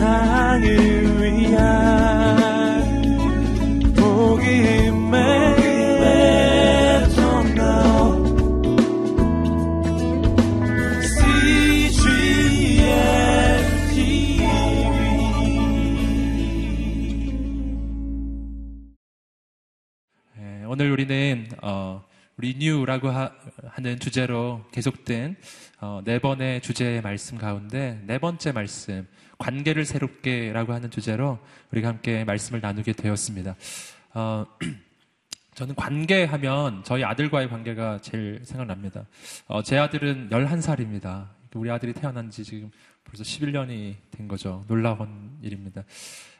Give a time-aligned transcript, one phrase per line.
[0.00, 0.64] 세상을
[1.20, 1.60] 위한
[3.94, 5.20] 복음의
[20.66, 22.02] 오늘 우리는 어,
[22.38, 23.30] 리뉴라고 하,
[23.78, 25.36] 는 주제로 계속된
[25.82, 29.06] 어, 네 번의 주제의 말씀 가운데 네 번째 말씀
[29.40, 31.38] 관계를 새롭게라고 하는 주제로
[31.72, 33.56] 우리가 함께 말씀을 나누게 되었습니다.
[34.14, 34.44] 어,
[35.54, 39.06] 저는 관계하면 저희 아들과의 관계가 제일 생각납니다.
[39.46, 41.28] 어, 제 아들은 11살입니다.
[41.54, 42.70] 우리 아들이 태어난 지 지금
[43.02, 44.64] 벌써 11년이 된 거죠.
[44.68, 45.84] 놀라운 일입니다.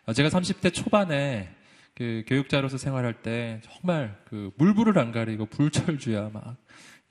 [0.04, 1.48] 어, 제가 30대 초반에
[1.94, 6.56] 그 교육자로서 생활할 때 정말 그 물불을 안 가리고 불철주야 막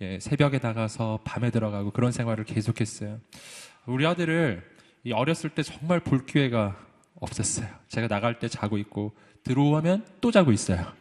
[0.02, 3.20] 예, 새벽에 나가서 밤에 들어가고 그런 생활을 계속했어요.
[3.86, 4.79] 우리 아들을 이
[5.14, 6.78] 어렸을 때 정말 볼 기회가
[7.16, 7.68] 없었어요.
[7.88, 10.92] 제가 나갈 때 자고 있고 들어오면 또 자고 있어요.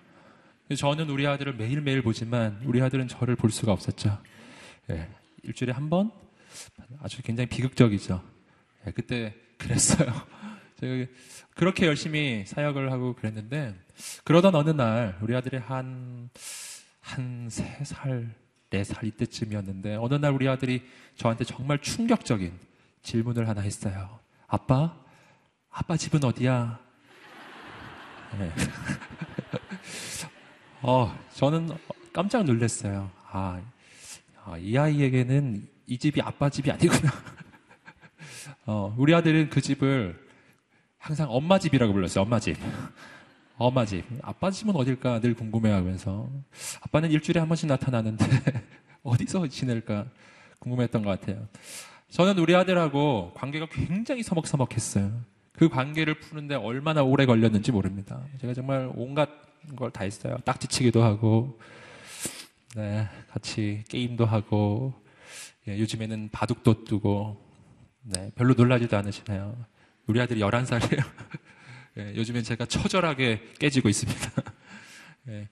[0.76, 4.18] 저는 우리 아들을 매일매일 보지만 우리 아들은 저를 볼 수가 없었죠.
[4.90, 5.08] 예,
[5.42, 6.10] 일주일에 한 번?
[7.00, 8.22] 아주 굉장히 비극적이죠.
[8.86, 10.12] 예, 그때 그랬어요.
[10.80, 11.10] 제가
[11.54, 13.74] 그렇게 열심히 사역을 하고 그랬는데
[14.24, 16.30] 그러던 어느 날 우리 아들이 한
[17.02, 18.34] 한 세 살,
[18.70, 20.82] 네 살 이때쯤이었는데 어느 날 우리 아들이
[21.16, 22.52] 저한테 정말 충격적인
[23.08, 24.18] 질문을 하나 했어요.
[24.46, 24.94] 아빠,
[25.70, 26.78] 아빠 집은 어디야?
[28.38, 28.52] 네.
[30.82, 31.70] 어, 저는
[32.12, 33.10] 깜짝 놀랐어요.
[33.30, 33.62] 아,
[34.44, 37.10] 아, 이 아이에게는 이 집이 아빠 집이 아니구나.
[38.66, 40.22] 어, 우리 아들은 그 집을
[40.98, 42.24] 항상 엄마 집이라고 불렀어요.
[42.24, 42.58] 엄마 집.
[43.56, 44.04] 엄마 집.
[44.20, 46.28] 아빠 집은 어딜까 늘 궁금해 하면서
[46.82, 48.26] 아빠는 일주일에 한 번씩 나타나는데
[49.02, 50.04] 어디서 지낼까
[50.58, 51.48] 궁금했던 것 같아요.
[52.10, 55.12] 저는 우리 아들하고 관계가 굉장히 서먹서먹했어요.
[55.52, 58.22] 그 관계를 푸는데 얼마나 오래 걸렸는지 모릅니다.
[58.40, 59.28] 제가 정말 온갖
[59.76, 60.38] 걸 다 했어요.
[60.44, 61.58] 딱지치기도 하고,
[62.76, 64.94] 네, 같이 게임도 하고,
[65.66, 67.44] 예, 요즘에는 바둑도 뜨고,
[68.02, 69.56] 네, 별로 놀라지도 않으시나요?
[70.06, 71.04] 우리 아들이 11살이에요.
[71.98, 74.30] 예, 요즘엔 제가 처절하게 깨지고 있습니다.
[75.28, 75.48] 예,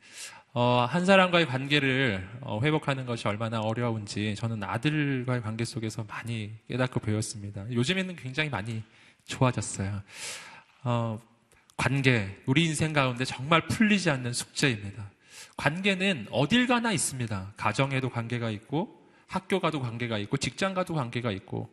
[0.59, 7.01] 어, 한 사람과의 관계를 어, 회복하는 것이 얼마나 어려운지 저는 아들과의 관계 속에서 많이 깨닫고
[7.01, 7.71] 배웠습니다.
[7.71, 8.83] 요즘에는 굉장히 많이
[9.27, 10.01] 좋아졌어요.
[10.83, 11.21] 어,
[11.77, 15.11] 관계, 우리 인생 가운데 정말 풀리지 않는 숙제입니다.
[15.59, 17.53] 관계는 어딜 가나 있습니다.
[17.59, 21.69] 가정에도 관계가 있고, 학교 가도 관계가 있고, 직장 가도 관계가 있고,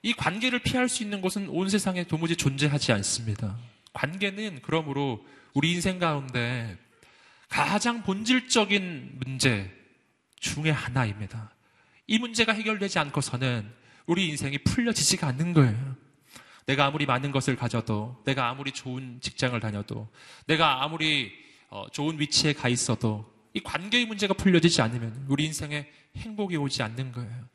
[0.00, 3.58] 이 관계를 피할 수 있는 곳은 온 세상에 도무지 존재하지 않습니다.
[3.92, 5.22] 관계는 그러므로
[5.52, 6.78] 우리 인생 가운데
[7.52, 9.70] 가장 본질적인 문제
[10.40, 11.54] 중의 하나입니다.
[12.06, 13.70] 이 문제가 해결되지 않고서는
[14.06, 15.96] 우리 인생이 풀려지지가 않는 거예요.
[16.64, 20.08] 내가 아무리 많은 것을 가져도, 내가 아무리 좋은 직장을 다녀도,
[20.46, 21.30] 내가 아무리
[21.68, 25.86] 어, 좋은 위치에 가 있어도 이 관계의 문제가 풀려지지 않으면 우리 인생에
[26.16, 27.48] 행복이 오지 않는 거예요.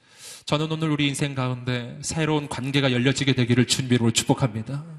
[0.46, 4.97] 저는 오늘 우리 인생 가운데 새로운 관계가 열려지게 되기를 준비로 축복합니다.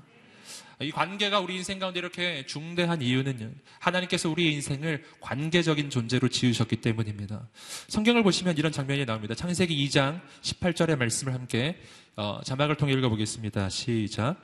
[0.81, 3.51] 이 관계가 우리 인생 가운데 이렇게 중대한 이유는요.
[3.81, 7.49] 하나님께서 우리의 인생을 관계적인 존재로 지으셨기 때문입니다.
[7.89, 9.35] 성경을 보시면 이런 장면이 나옵니다.
[9.35, 11.81] 창세기 2장 18절의 말씀을 함께
[12.15, 13.69] 어, 자막을 통해 읽어보겠습니다.
[13.71, 14.37] 시작.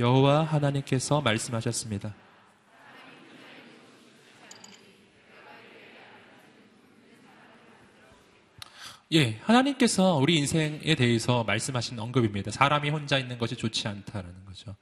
[0.00, 2.14] 여호와 하나님께서 말씀하셨습니다.
[9.12, 12.50] 예, 하나님께서 우리 인생에 대해서 말씀하신 언급입니다.
[12.50, 14.74] 사람이 혼자 있는 것이 좋지 않다라는 거죠.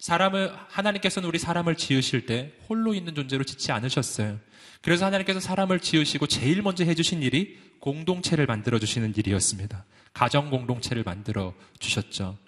[0.00, 4.40] 사람을, 하나님께서는 우리 사람을 지으실 때 홀로 있는 존재로 짓지 않으셨어요.
[4.80, 9.84] 그래서 하나님께서 사람을 지으시고 제일 먼저 해주신 일이 공동체를 만들어 주시는 일이었습니다.
[10.14, 12.38] 가정 공동체를 만들어 주셨죠.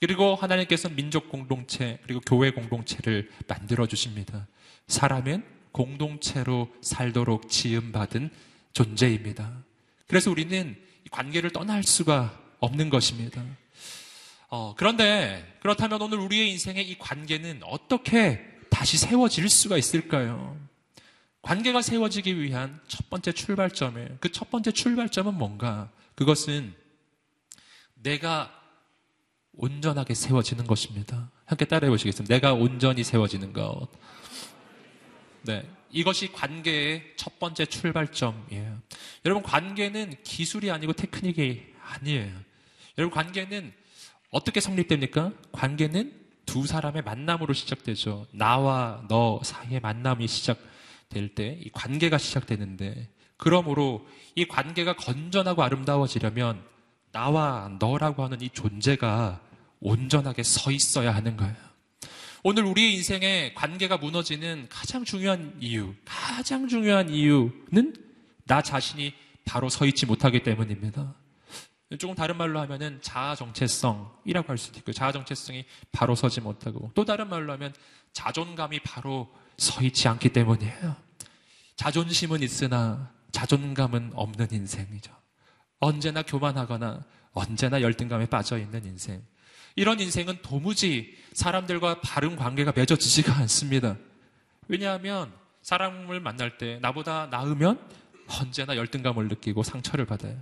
[0.00, 4.46] 그리고 하나님께서 민족 공동체, 그리고 교회 공동체를 만들어 주십니다.
[4.88, 8.30] 사람은 공동체로 살도록 지음 받은
[8.72, 9.52] 존재입니다.
[10.06, 13.44] 그래서 우리는 이 관계를 떠날 수가 없는 것입니다.
[14.48, 20.56] 어, 그런데 그렇다면 오늘 우리의 인생의 이 관계는 어떻게 다시 세워질 수가 있을까요?
[21.42, 24.18] 관계가 세워지기 위한 첫 번째 출발점이에요.
[24.20, 25.90] 그 첫 번째 출발점은 뭔가?
[26.14, 26.74] 그것은
[27.94, 28.52] 내가
[29.52, 31.30] 온전하게 세워지는 것입니다.
[31.44, 32.34] 함께 따라해 보시겠습니다.
[32.34, 33.88] 내가 온전히 세워지는 것.
[35.42, 35.68] 네.
[35.90, 38.82] 이것이 관계의 첫 번째 출발점이에요.
[39.24, 42.32] 여러분, 관계는 기술이 아니고 테크닉이 아니에요.
[42.98, 43.72] 여러분, 관계는
[44.30, 45.32] 어떻게 성립됩니까?
[45.52, 46.12] 관계는
[46.46, 48.26] 두 사람의 만남으로 시작되죠.
[48.32, 56.62] 나와 너 사이의 만남이 시작될 때 이 관계가 시작되는데, 그러므로 이 관계가 건전하고 아름다워지려면
[57.12, 59.40] 나와 너라고 하는 이 존재가
[59.80, 61.54] 온전하게 서 있어야 하는 거예요.
[62.42, 67.94] 오늘 우리의 인생에 관계가 무너지는 가장 중요한 이유, 가장 중요한 이유는
[68.44, 69.12] 나 자신이
[69.44, 71.14] 바로 서 있지 못하기 때문입니다.
[71.98, 77.04] 조금 다른 말로 하면은 자아 정체성이라고 할 수도 있고 자아 정체성이 바로 서지 못하고 또
[77.04, 77.72] 다른 말로 하면
[78.12, 80.96] 자존감이 바로 서 있지 않기 때문이에요.
[81.76, 85.12] 자존심은 있으나 자존감은 없는 인생이죠.
[85.78, 89.22] 언제나 교만하거나 언제나 열등감에 빠져 있는 인생.
[89.76, 93.96] 이런 인생은 도무지 사람들과 바른 관계가 맺어지지가 않습니다.
[94.68, 97.78] 왜냐하면 사람을 만날 때 나보다 나으면
[98.40, 100.36] 언제나 열등감을 느끼고 상처를 받아요.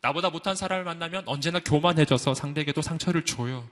[0.00, 3.68] 나보다 못한 사람을 만나면 언제나 교만해져서 상대에게도 상처를 줘요.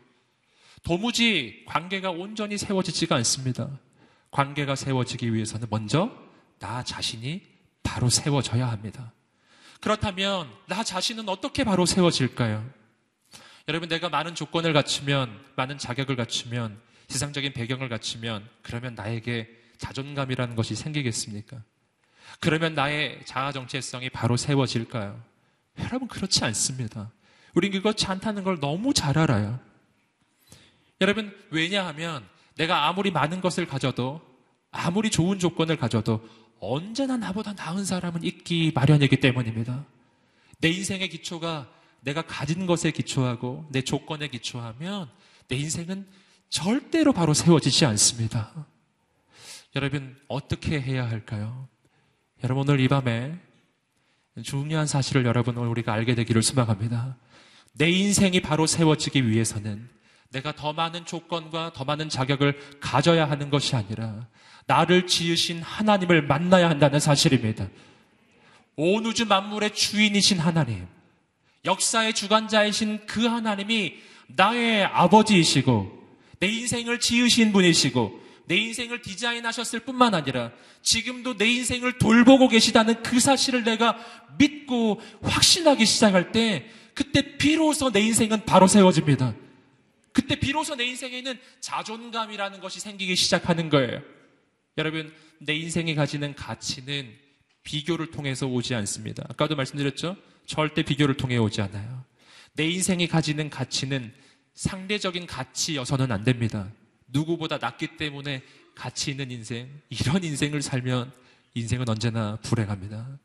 [0.83, 3.79] 도무지 관계가 온전히 세워지지가 않습니다.
[4.31, 6.11] 관계가 세워지기 위해서는 먼저
[6.59, 7.43] 나 자신이
[7.83, 9.13] 바로 세워져야 합니다.
[9.81, 12.69] 그렇다면 나 자신은 어떻게 바로 세워질까요?
[13.69, 19.49] 여러분, 내가 많은 조건을 갖추면, 많은 자격을 갖추면, 세상적인 배경을 갖추면, 그러면 나에게
[19.79, 21.63] 자존감이라는 것이 생기겠습니까?
[22.41, 25.21] 그러면 나의 자아 정체성이 바로 세워질까요?
[25.79, 27.13] 여러분, 그렇지 않습니다.
[27.55, 29.59] 우린 그렇지 않다는 걸 너무 잘 알아요.
[31.01, 32.27] 여러분, 왜냐하면
[32.57, 34.21] 내가 아무리 많은 것을 가져도,
[34.71, 36.27] 아무리 좋은 조건을 가져도
[36.61, 39.85] 언제나 나보다 나은 사람은 있기 마련이기 때문입니다.
[40.59, 41.71] 내 인생의 기초가
[42.01, 45.11] 내가 가진 것에 기초하고 내 조건에 기초하면
[45.49, 46.07] 내 인생은
[46.49, 48.67] 절대로 바로 세워지지 않습니다.
[49.75, 51.69] 여러분, 어떻게 해야 할까요?
[52.43, 53.39] 여러분, 오늘 이 밤에
[54.43, 57.17] 중요한 사실을 여러분 오늘 우리가 알게 되기를 소망합니다.
[57.73, 59.89] 내 인생이 바로 세워지기 위해서는
[60.31, 64.27] 내가 더 많은 조건과 더 많은 자격을 가져야 하는 것이 아니라
[64.67, 67.69] 나를 지으신 하나님을 만나야 한다는 사실입니다.
[68.77, 70.87] 온 우주 만물의 주인이신 하나님,
[71.65, 73.95] 역사의 주관자이신 그 하나님이
[74.29, 75.97] 나의 아버지이시고
[76.41, 80.53] 내 인생을 지으신 분이시고 내 인생을 디자인하셨을 뿐만 아니라
[80.83, 83.99] 지금도 내 인생을 돌보고 계시다는 그 사실을 내가
[84.39, 89.35] 믿고 확신하기 시작할 때 그때 비로소 내 인생은 바로 세워집니다.
[90.13, 94.01] 그때 비로소 내 인생에는 자존감이라는 것이 생기기 시작하는 거예요.
[94.79, 97.13] 여러분, 내 인생이 가지는 가치는
[97.65, 99.25] 비교를 통해서 오지 않습니다.
[99.29, 100.17] 아까도 말씀드렸죠?
[100.47, 102.05] 절대 비교를 통해 오지 않아요.
[102.55, 104.15] 내 인생이 가지는 가치는
[104.55, 106.71] 상대적인 가치여서는 안 됩니다.
[107.17, 108.43] 누구보다 낫기 때문에
[108.75, 111.13] 가치 있는 인생, 이런 인생을 살면
[111.55, 113.19] 인생은 언제나 불행합니다.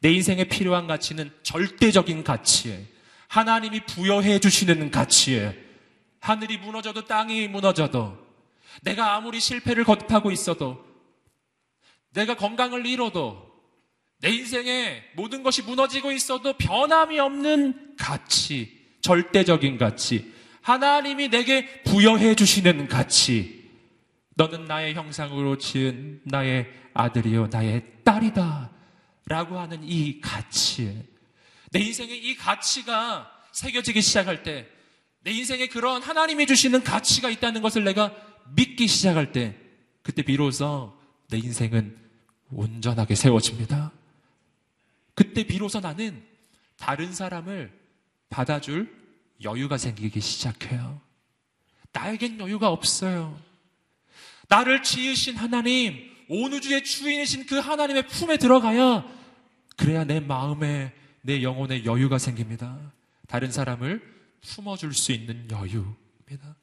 [0.00, 2.86] 내 인생에 필요한 가치는 절대적인 가치에
[3.26, 5.56] 하나님이 부여해 주시는 가치에
[6.20, 8.16] 하늘이 무너져도 땅이 무너져도
[8.82, 10.84] 내가 아무리 실패를 거듭하고 있어도
[12.10, 13.50] 내가 건강을 잃어도
[14.20, 22.88] 내 인생에 모든 것이 무너지고 있어도 변함이 없는 가치, 절대적인 가치, 하나님이 내게 부여해 주시는
[22.88, 23.70] 가치.
[24.34, 28.70] 너는 나의 형상으로 지은 나의 아들이요, 나의 딸이다.
[29.26, 31.04] 라고 하는 이 가치.
[31.70, 34.66] 내 인생에 이 가치가 새겨지기 시작할 때,
[35.20, 38.14] 내 인생에 그런 하나님이 주시는 가치가 있다는 것을 내가
[38.54, 39.56] 믿기 시작할 때,
[40.02, 40.98] 그때 비로소
[41.28, 41.96] 내 인생은
[42.50, 43.92] 온전하게 세워집니다.
[45.14, 46.22] 그때 비로소 나는
[46.76, 47.72] 다른 사람을
[48.28, 49.01] 받아줄
[49.44, 51.00] 여유가 생기기 시작해요.
[51.92, 53.38] 나에겐 여유가 없어요.
[54.48, 59.04] 나를 지으신 하나님, 온 우주의 주인이신 그 하나님의 품에 들어가야
[59.76, 62.78] 그래야 내 마음에 내 영혼에 여유가 생깁니다.
[63.28, 64.00] 다른 사람을
[64.42, 66.56] 품어줄 수 있는 여유입니다.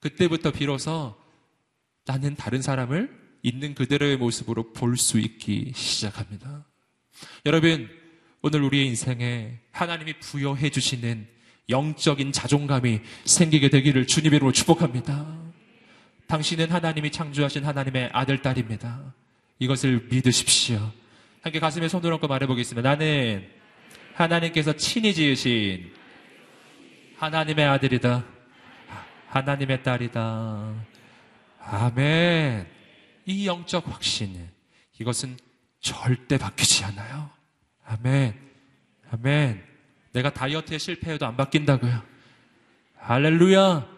[0.00, 1.16] 그때부터 비로소
[2.04, 6.64] 나는 다른 사람을 있는 그대로의 모습으로 볼 수 있기 시작합니다.
[7.46, 7.88] 여러분,
[8.40, 11.28] 오늘 우리의 인생에 하나님이 부여해 주시는
[11.68, 15.26] 영적인 자존감이 생기게 되기를 주님의 이름으로 축복합니다.
[16.26, 19.14] 당신은 하나님이 창조하신 하나님의 아들, 딸입니다.
[19.58, 20.90] 이것을 믿으십시오.
[21.42, 22.88] 함께 가슴에 손을 얹고 말해보겠습니다.
[22.88, 23.48] 나는
[24.14, 25.92] 하나님께서 친히 지으신
[27.16, 28.24] 하나님의 아들이다.
[29.28, 30.74] 하나님의 딸이다.
[31.60, 32.66] 아멘.
[33.26, 34.48] 이 영적 확신,
[34.98, 35.36] 이것은
[35.80, 37.30] 절대 바뀌지 않아요.
[37.84, 38.34] 아멘.
[39.10, 39.71] 아멘.
[40.12, 42.02] 내가 다이어트에 실패해도 안 바뀐다고요.
[42.96, 43.88] 할렐루야.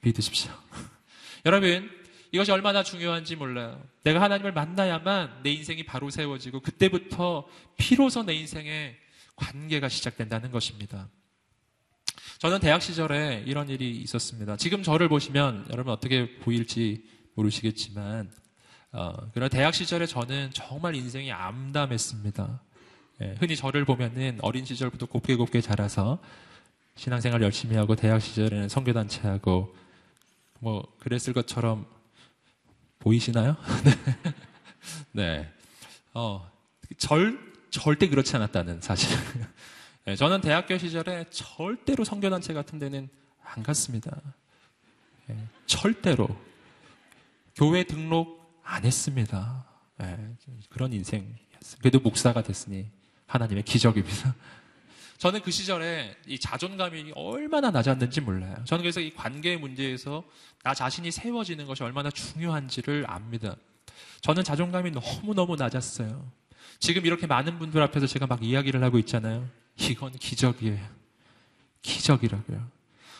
[0.00, 0.52] 믿으십시오.
[1.44, 1.90] 여러분,
[2.32, 3.82] 이것이 얼마나 중요한지 몰라요.
[4.04, 8.96] 내가 하나님을 만나야만 내 인생이 바로 세워지고 그때부터 피로서 내 인생에
[9.36, 11.08] 관계가 시작된다는 것입니다.
[12.38, 14.56] 저는 대학 시절에 이런 일이 있었습니다.
[14.56, 17.04] 지금 저를 보시면 여러분 어떻게 보일지
[17.34, 18.30] 모르시겠지만,
[18.92, 22.62] 어, 그러나 대학 시절에 저는 정말 인생이 암담했습니다.
[23.20, 26.18] 예, 흔히 저를 보면은 어린 시절부터 곱게 곱게 자라서
[26.94, 29.74] 신앙생활 열심히 하고 대학 시절에는 선교단체 하고
[30.60, 31.86] 뭐 그랬을 것처럼
[32.98, 33.56] 보이시나요?
[35.12, 35.48] 네.
[36.14, 36.50] 어,
[36.96, 37.38] 절,
[37.70, 39.16] 절대 그렇지 않았다는 사실.
[40.04, 43.08] 네, 저는 대학교 시절에 절대로 선교단체 같은 데는
[43.42, 44.20] 안 갔습니다.
[45.26, 46.28] 네, 절대로.
[47.54, 49.64] 교회 등록 안 했습니다.
[49.98, 50.34] 네,
[50.68, 51.78] 그런 인생이었어요.
[51.80, 52.90] 그래도 목사가 됐으니
[53.28, 54.34] 하나님의 기적입니다.
[55.18, 58.56] 저는 그 시절에 이 자존감이 얼마나 낮았는지 몰라요.
[58.64, 60.24] 저는 그래서 이 관계 문제에서
[60.62, 63.56] 나 자신이 세워지는 것이 얼마나 중요한지를 압니다.
[64.20, 66.30] 저는 자존감이 너무너무 낮았어요.
[66.78, 69.48] 지금 이렇게 많은 분들 앞에서 제가 막 이야기를 하고 있잖아요.
[69.76, 70.86] 이건 기적이에요.
[71.82, 72.66] 기적이라고요.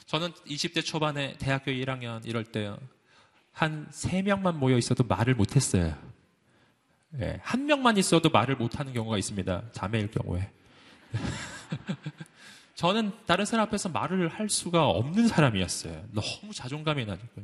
[0.07, 2.79] 저는 20대 초반에 대학교 1학년 이럴 때요.
[3.53, 5.97] 한 3명만 모여 있어도 말을 못했어요.
[7.11, 9.63] 네, 한 명만 있어도 말을 못하는 경우가 있습니다.
[9.73, 10.51] 자매일 경우에.
[12.75, 16.05] 저는 다른 사람 앞에서 말을 할 수가 없는 사람이었어요.
[16.13, 17.43] 너무 자존감이 나니까.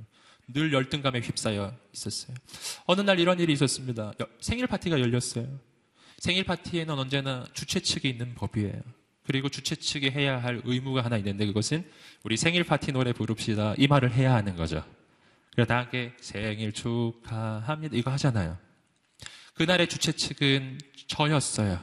[0.48, 2.36] 늘 열등감에 휩싸여 있었어요.
[2.86, 4.12] 어느 날 이런 일이 있었습니다.
[4.40, 5.46] 생일 파티가 열렸어요.
[6.18, 8.80] 생일 파티에는 언제나 주최 측이 있는 법이에요.
[9.26, 11.90] 그리고 주최 측이 해야 할 의무가 하나 있는데 그것은
[12.22, 13.74] 우리 생일 파티 노래 부릅시다.
[13.78, 14.84] 이 말을 해야 하는 거죠.
[15.52, 17.96] 그래서 다 함께 생일 축하합니다.
[17.96, 18.58] 이거 하잖아요.
[19.54, 21.80] 그날의 주최 측은 저였어요.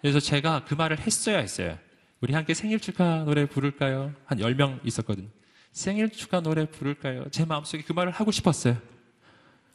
[0.00, 1.78] 그래서 제가 그 말을 했어야 했어요.
[2.20, 4.14] 우리 함께 생일 축하 노래 부를까요?
[4.24, 5.28] 한 10명 있었거든요.
[5.72, 7.28] 생일 축하 노래 부를까요?
[7.30, 8.78] 제 마음속에 그 말을 하고 싶었어요.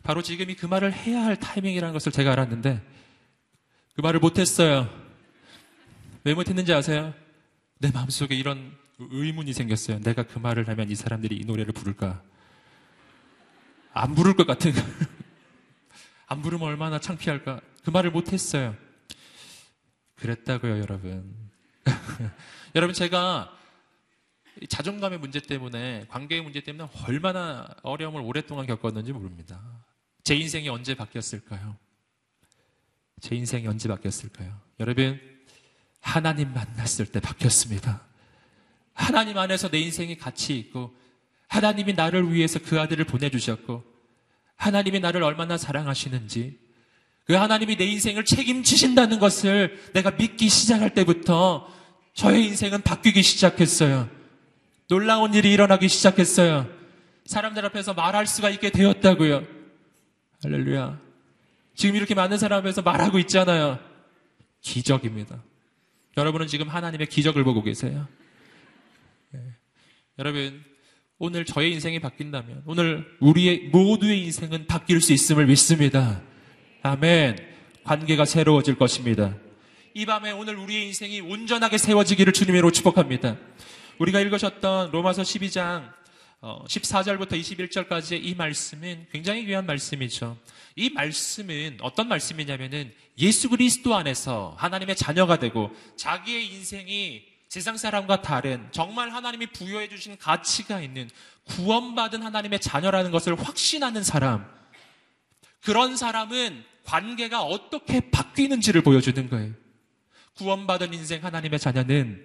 [0.04, 2.82] 바로 지금이 그 말을 해야 할 타이밍이라는 것을 제가 알았는데
[3.96, 4.90] 그 말을 못했어요.
[6.24, 7.14] 왜 못했는지 아세요?
[7.80, 10.00] 내 마음속에 이런 의문이 생겼어요.
[10.00, 12.22] 내가 그 말을 하면 이 사람들이 이 노래를 부를까?
[13.94, 14.74] 안 부를 것 같은.
[16.28, 17.62] 안 부르면 얼마나 창피할까?
[17.84, 18.76] 그 말을 못했어요.
[20.16, 21.36] 그랬다고요, 여러분.
[22.74, 23.56] 여러분, 제가
[24.70, 29.62] 자존감의 문제 때문에, 관계의 문제 때문에 얼마나 어려움을 오랫동안 겪었는지 모릅니다.
[30.24, 31.78] 제 인생이 언제 바뀌었을까요?
[33.20, 34.60] 제 인생이 언제 바뀌었을까요?
[34.80, 35.20] 여러분,
[36.00, 38.02] 하나님 만났을 때 바뀌었습니다.
[38.94, 40.96] 하나님 안에서 내 인생이 가치 있고,
[41.48, 43.95] 하나님이 나를 위해서 그 아들을 보내주셨고,
[44.56, 46.58] 하나님이 나를 얼마나 사랑하시는지,
[47.26, 51.68] 그 하나님이 내 인생을 책임지신다는 것을 내가 믿기 시작할 때부터
[52.14, 54.10] 저의 인생은 바뀌기 시작했어요.
[54.88, 56.70] 놀라운 일이 일어나기 시작했어요.
[57.26, 59.44] 사람들 앞에서 말할 수가 있게 되었다고요.
[60.44, 61.00] 할렐루야.
[61.74, 63.80] 지금 이렇게 많은 사람 앞에서 말하고 있잖아요.
[64.62, 65.44] 기적입니다.
[66.18, 68.08] 여러분은 지금 하나님의 기적을 보고 계세요.
[69.32, 69.42] 네.
[70.20, 70.64] 여러분,
[71.18, 76.22] 오늘 저의 인생이 바뀐다면, 오늘 우리의 모두의 인생은 바뀔 수 있음을 믿습니다.
[76.82, 77.38] 아멘.
[77.86, 79.36] 관계가 새로워질 것입니다.
[79.94, 83.38] 이 밤에 오늘 우리의 인생이 온전하게 세워지기를 주님으로 축복합니다.
[84.00, 85.90] 우리가 읽으셨던 로마서 12장
[86.42, 90.38] 14절부터 어, 21절까지의 이 말씀은 굉장히 귀한 말씀이죠.
[90.76, 98.68] 이 말씀은 어떤 말씀이냐면은 예수 그리스도 안에서 하나님의 자녀가 되고 자기의 인생이 세상 사람과 다른
[98.72, 101.10] 정말 하나님이 부여해 주신 가치가 있는
[101.46, 104.46] 구원받은 하나님의 자녀라는 것을 확신하는 사람.
[105.62, 109.54] 그런 사람은 관계가 어떻게 바뀌는지를 보여주는 거예요.
[110.36, 112.24] 구원받은 인생 하나님의 자녀는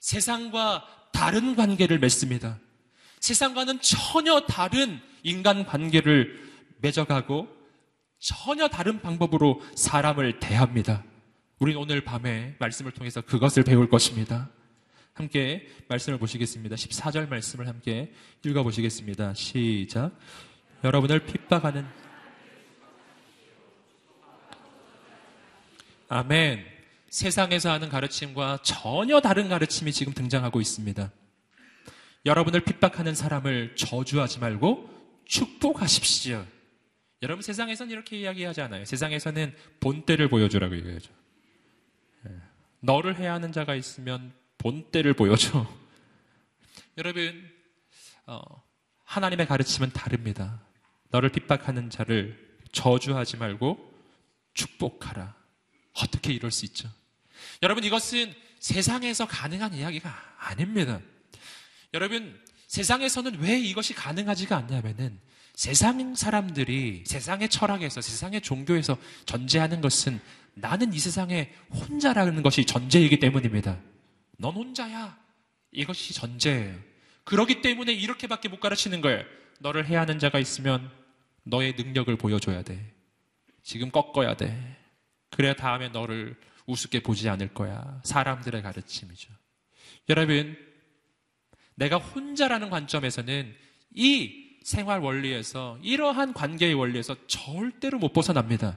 [0.00, 2.58] 세상과 다른 관계를 맺습니다.
[3.20, 6.42] 세상과는 전혀 다른 인간 관계를
[6.78, 7.48] 맺어가고
[8.18, 11.04] 전혀 다른 방법으로 사람을 대합니다.
[11.58, 14.50] 우린 오늘 밤에 말씀을 통해서 그것을 배울 것입니다.
[15.12, 16.74] 함께 말씀을 보시겠습니다.
[16.74, 18.12] 14절 말씀을 함께
[18.44, 19.34] 읽어보시겠습니다.
[19.34, 20.10] 시작.
[20.82, 21.86] 여러분을 핍박하는
[26.08, 26.64] 아멘.
[27.08, 31.12] 세상에서 하는 가르침과 전혀 다른 가르침이 지금 등장하고 있습니다.
[32.26, 34.90] 여러분을 핍박하는 사람을 저주하지 말고
[35.26, 36.44] 축복하십시오.
[37.22, 38.84] 여러분 세상에서는 이렇게 이야기하지 않아요.
[38.84, 41.12] 세상에서는 본때를 보여주라고 얘기하죠.
[42.84, 42.86] 예.
[42.86, 45.66] 너를 해야 하는 자가 있으면 본때를 보여줘.
[46.98, 47.50] 여러분
[48.26, 48.40] 어,
[49.04, 50.60] 하나님의 가르침은 다릅니다.
[51.10, 53.92] 너를 핍박하는 자를 저주하지 말고
[54.54, 55.34] 축복하라.
[55.94, 56.88] 어떻게 이럴 수 있죠?
[57.62, 61.00] 여러분, 이것은 세상에서 가능한 이야기가 아닙니다.
[61.92, 65.20] 여러분, 세상에서는 왜 이것이 가능하지가 않냐면은
[65.54, 70.20] 세상 사람들이 세상의 철학에서 세상의 종교에서 전제하는 것은
[70.54, 73.78] 나는 이 세상에 혼자라는 것이 전제이기 때문입니다.
[74.38, 75.16] 넌 혼자야.
[75.72, 76.76] 이것이 전제예요.
[77.24, 79.24] 그러기 때문에 이렇게밖에 못 가르치는 거예요.
[79.60, 80.90] 너를 해야 하는 자가 있으면
[81.42, 82.92] 너의 능력을 보여줘야 돼.
[83.62, 84.76] 지금 꺾어야 돼.
[85.30, 88.00] 그래야 다음에 너를 우습게 보지 않을 거야.
[88.04, 89.32] 사람들의 가르침이죠.
[90.08, 90.56] 여러분,
[91.74, 93.54] 내가 혼자라는 관점에서는
[93.94, 98.76] 이 생활 원리에서 이러한 관계의 원리에서 절대로 못 벗어납니다.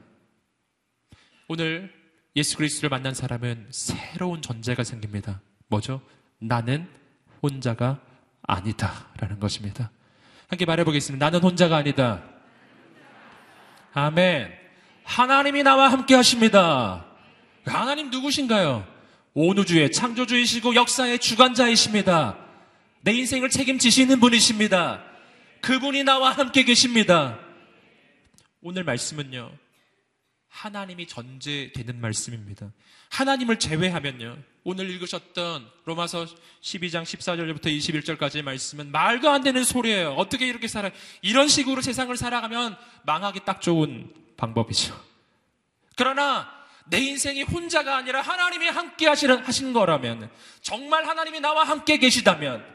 [1.47, 1.93] 오늘
[2.35, 5.41] 예수 그리스도를 만난 사람은 새로운 존재가 생깁니다.
[5.67, 6.01] 뭐죠?
[6.39, 6.87] 나는
[7.41, 7.99] 혼자가
[8.43, 9.91] 아니다라는 것입니다.
[10.49, 11.25] 함께 말해보겠습니다.
[11.25, 12.23] 나는 혼자가 아니다.
[13.93, 14.51] 아멘.
[15.03, 17.05] 하나님이 나와 함께 하십니다.
[17.65, 18.85] 하나님 누구신가요?
[19.33, 22.37] 온 우주의 창조주이시고 역사의 주관자이십니다.
[23.01, 25.01] 내 인생을 책임지시는 분이십니다.
[25.61, 27.39] 그분이 나와 함께 계십니다.
[28.61, 29.49] 오늘 말씀은요.
[30.49, 32.71] 하나님이 전제되는 말씀입니다.
[33.09, 34.37] 하나님을 제외하면요.
[34.63, 36.25] 오늘 읽으셨던 로마서
[36.61, 40.13] 12장 14절부터 21절까지의 말씀은 말도 안 되는 소리예요.
[40.13, 40.91] 어떻게 이렇게 살아?
[41.21, 42.75] 이런 식으로 세상을 살아가면
[43.05, 44.99] 망하기 딱 좋은 방법이죠.
[45.95, 46.51] 그러나
[46.89, 52.65] 내 인생이 혼자가 아니라 하나님이 함께 하시는, 하신 거라면, 정말 하나님이 나와 함께 계시다면,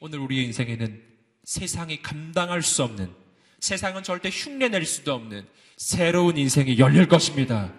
[0.00, 1.02] 오늘 우리의 인생에는
[1.44, 3.12] 세상이 감당할 수 없는,
[3.58, 7.72] 세상은 절대 흉내 낼 수도 없는 새로운 인생이 열릴 것입니다.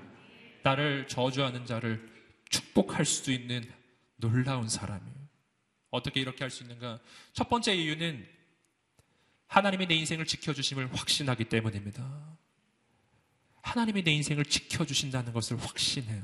[0.63, 2.07] 나를 저주하는 자를
[2.49, 3.67] 축복할 수도 있는
[4.17, 5.15] 놀라운 사람이에요.
[5.89, 6.99] 어떻게 이렇게 할 수 있는가?
[7.33, 8.27] 첫 번째 이유는
[9.47, 12.37] 하나님이 내 인생을 지켜주심을 확신하기 때문입니다.
[13.61, 16.23] 하나님이 내 인생을 지켜주신다는 것을 확신해요.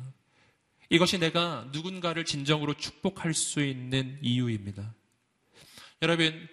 [0.89, 4.93] 이것이 내가 누군가를 진정으로 축복할 수 있는 이유입니다.
[6.01, 6.47] 여러분,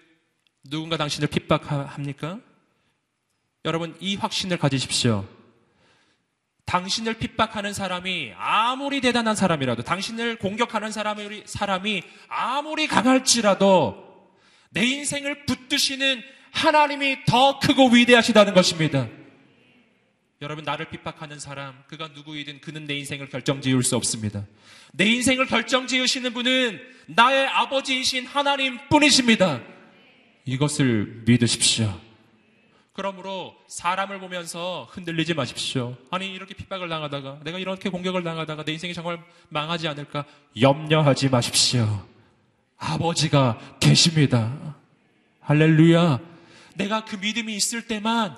[0.63, 2.39] 누군가 당신을 핍박합니까?
[3.65, 5.27] 여러분, 이 확신을 가지십시오.
[6.65, 14.11] 당신을 핍박하는 사람이 아무리 대단한 사람이라도, 당신을 공격하는 사람이, 사람이 아무리 강할지라도,
[14.69, 19.07] 내 인생을 붙드시는 하나님이 더 크고 위대하시다는 것입니다.
[20.41, 24.45] 여러분, 나를 핍박하는 사람, 그가 누구이든 그는 내 인생을 결정 지을 수 없습니다.
[24.93, 29.61] 내 인생을 결정 지으시는 분은 나의 아버지이신 하나님 뿐이십니다.
[30.45, 32.10] 이것을 믿으십시오.
[33.01, 35.97] 그러므로 사람을 보면서 흔들리지 마십시오.
[36.11, 39.17] 아니, 이렇게 핍박을 당하다가, 내가 이렇게 공격을 당하다가 내 인생이 정말
[39.49, 40.23] 망하지 않을까?
[40.61, 42.05] 염려하지 마십시오.
[42.77, 44.75] 아버지가 계십니다.
[45.39, 46.19] 할렐루야.
[46.75, 48.37] 내가 그 믿음이 있을 때만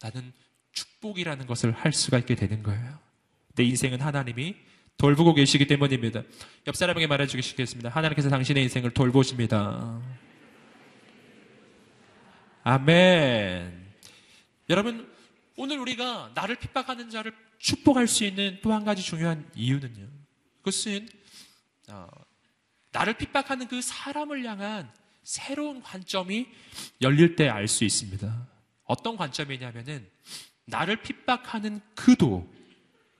[0.00, 0.32] 나는
[0.72, 2.98] 축복이라는 것을 할 수가 있게 되는 거예요.
[3.56, 4.56] 내 인생은 하나님이
[4.96, 6.22] 돌보고 계시기 때문입니다.
[6.66, 7.90] 옆 사람에게 말해 주시겠습니다.
[7.90, 10.00] 하나님께서 당신의 인생을 돌보십니다.
[12.68, 13.92] 아멘.
[14.70, 15.08] 여러분,
[15.54, 20.08] 오늘 우리가 나를 핍박하는 자를 축복할 수 있는 또 한 가지 중요한 이유는요.
[20.58, 21.08] 그것은
[21.90, 22.08] 어,
[22.90, 26.48] 나를 핍박하는 그 사람을 향한 새로운 관점이
[27.02, 28.48] 열릴 때 알 수 있습니다.
[28.82, 30.04] 어떤 관점이냐면은
[30.64, 32.52] 나를 핍박하는 그도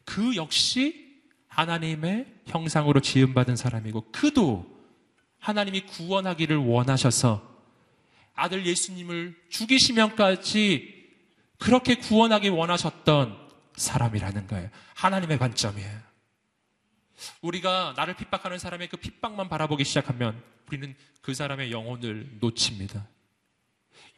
[0.05, 4.67] 그 역시 하나님의 형상으로 지음받은 사람이고 그도
[5.39, 7.56] 하나님이 구원하기를 원하셔서
[8.37, 10.94] 아들 예수님을 죽이시면까지
[11.59, 13.37] 그렇게 구원하기 원하셨던
[13.77, 14.70] 사람이라는 거예요.
[14.94, 16.07] 하나님의 관점이에요.
[17.40, 23.07] 우리가 나를 핍박하는 사람의 그 핍박만 바라보기 시작하면 우리는 그 사람의 영혼을 놓칩니다.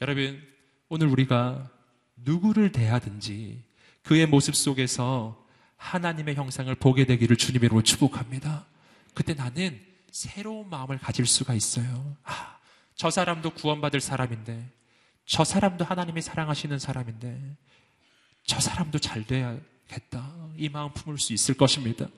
[0.00, 0.42] 여러분,
[0.88, 1.70] 오늘 우리가
[2.16, 3.62] 누구를 대하든지
[4.02, 8.66] 그의 모습 속에서 하나님의 형상을 보게 되기를 주님으로 축복합니다.
[9.14, 12.16] 그때 나는 새로운 마음을 가질 수가 있어요.
[12.24, 12.57] 아,
[12.98, 14.62] 저 사람도 구원받을 사람인데,
[15.24, 17.56] 저 사람도 하나님이 사랑하시는 사람인데,
[18.44, 20.48] 저 사람도 잘 돼야겠다.
[20.56, 22.08] 이 마음 품을 수 있을 것입니다.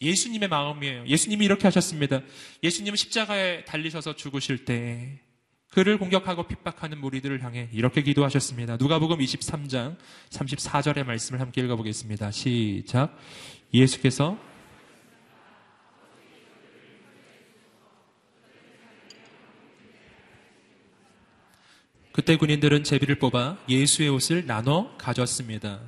[0.00, 1.04] 예수님의 마음이에요.
[1.08, 2.20] 예수님이 이렇게 하셨습니다.
[2.62, 5.20] 예수님은 십자가에 달리셔서 죽으실 때
[5.70, 8.76] 그를 공격하고 핍박하는 무리들을 향해 이렇게 기도하셨습니다.
[8.76, 9.96] 누가복음 23장
[10.30, 12.30] 34절의 말씀을 함께 읽어보겠습니다.
[12.30, 13.18] 시작.
[13.74, 14.38] 예수께서
[22.18, 25.78] 그때 군인들은 제비를 뽑아 예수의 옷을 나눠 가졌습니다.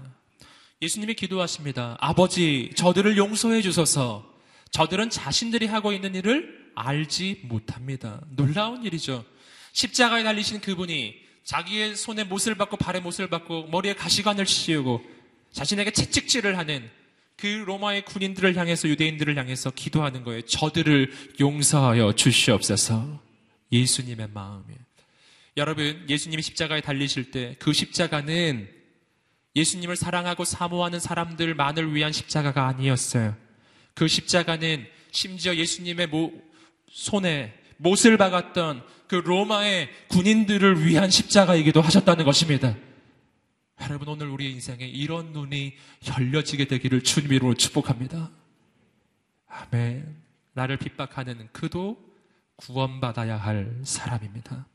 [0.80, 1.96] 예수님이 기도하십니다.
[1.98, 4.32] 아버지, 저들을 용서해 주소서.
[4.70, 8.20] 저들은 자신들이 하고 있는 일을 알지 못합니다.
[8.36, 9.24] 놀라운 일이죠.
[9.72, 15.02] 십자가에 달리신 그분이 자기의 손에 못을 받고 발에 못을 받고 머리에 가시관을 씌우고
[15.50, 16.88] 자신에게 채찍질을 하는
[17.38, 20.42] 그 로마의 군인들을 향해서 유대인들을 향해서 기도하는 거예요.
[20.42, 23.20] 저들을 용서하여 주시옵소서.
[23.72, 24.89] 예수님의 마음이에요.
[25.56, 28.68] 여러분, 예수님이 십자가에 달리실 때 그 십자가는
[29.56, 33.36] 예수님을 사랑하고 사모하는 사람들만을 위한 십자가가 아니었어요.
[33.94, 36.32] 그 십자가는 심지어 예수님의 모,
[36.88, 42.76] 손에 못을 박았던 그 로마의 군인들을 위한 십자가이기도 하셨다는 것입니다.
[43.82, 45.74] 여러분, 오늘 우리의 인생에 이런 눈이
[46.06, 48.30] 열려지게 되기를 주님 이름으로 축복합니다.
[49.48, 50.16] 아멘.
[50.52, 51.98] 나를 핍박하는 그도
[52.56, 54.66] 구원받아야 할 사람입니다.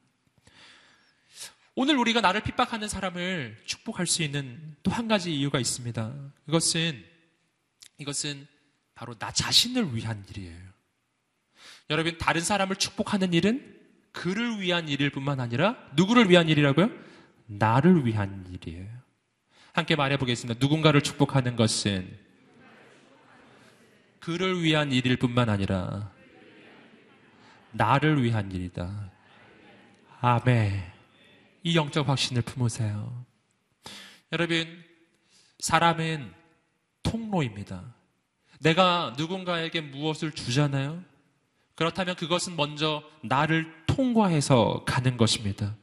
[1.75, 6.13] 오늘 우리가 나를 핍박하는 사람을 축복할 수 있는 또 한 가지 이유가 있습니다.
[6.47, 7.03] 이것은,
[7.97, 8.47] 이것은
[8.95, 10.57] 바로 나 자신을 위한 일이에요.
[11.89, 13.75] 여러분, 다른 사람을 축복하는 일은
[14.13, 16.89] 그를 위한 일일 뿐만 아니라 누구를 위한 일이라고요?
[17.47, 18.87] 나를 위한 일이에요.
[19.73, 20.57] 함께 말해 보겠습니다.
[20.61, 22.17] 누군가를 축복하는 것은
[24.21, 26.11] 그를 위한 일일 뿐만 아니라
[27.71, 29.11] 나를 위한 일이다.
[30.21, 30.94] 아멘.
[31.65, 33.25] 이 영적 확신을 품으세요.
[34.31, 34.83] 여러분,
[35.57, 36.31] 사람은
[37.01, 37.95] 통로입니다.
[38.59, 41.03] 내가 누군가에게 무엇을 주잖아요?
[41.73, 45.75] 그렇다면 그것은 먼저 나를 통과해서 가는 것입니다.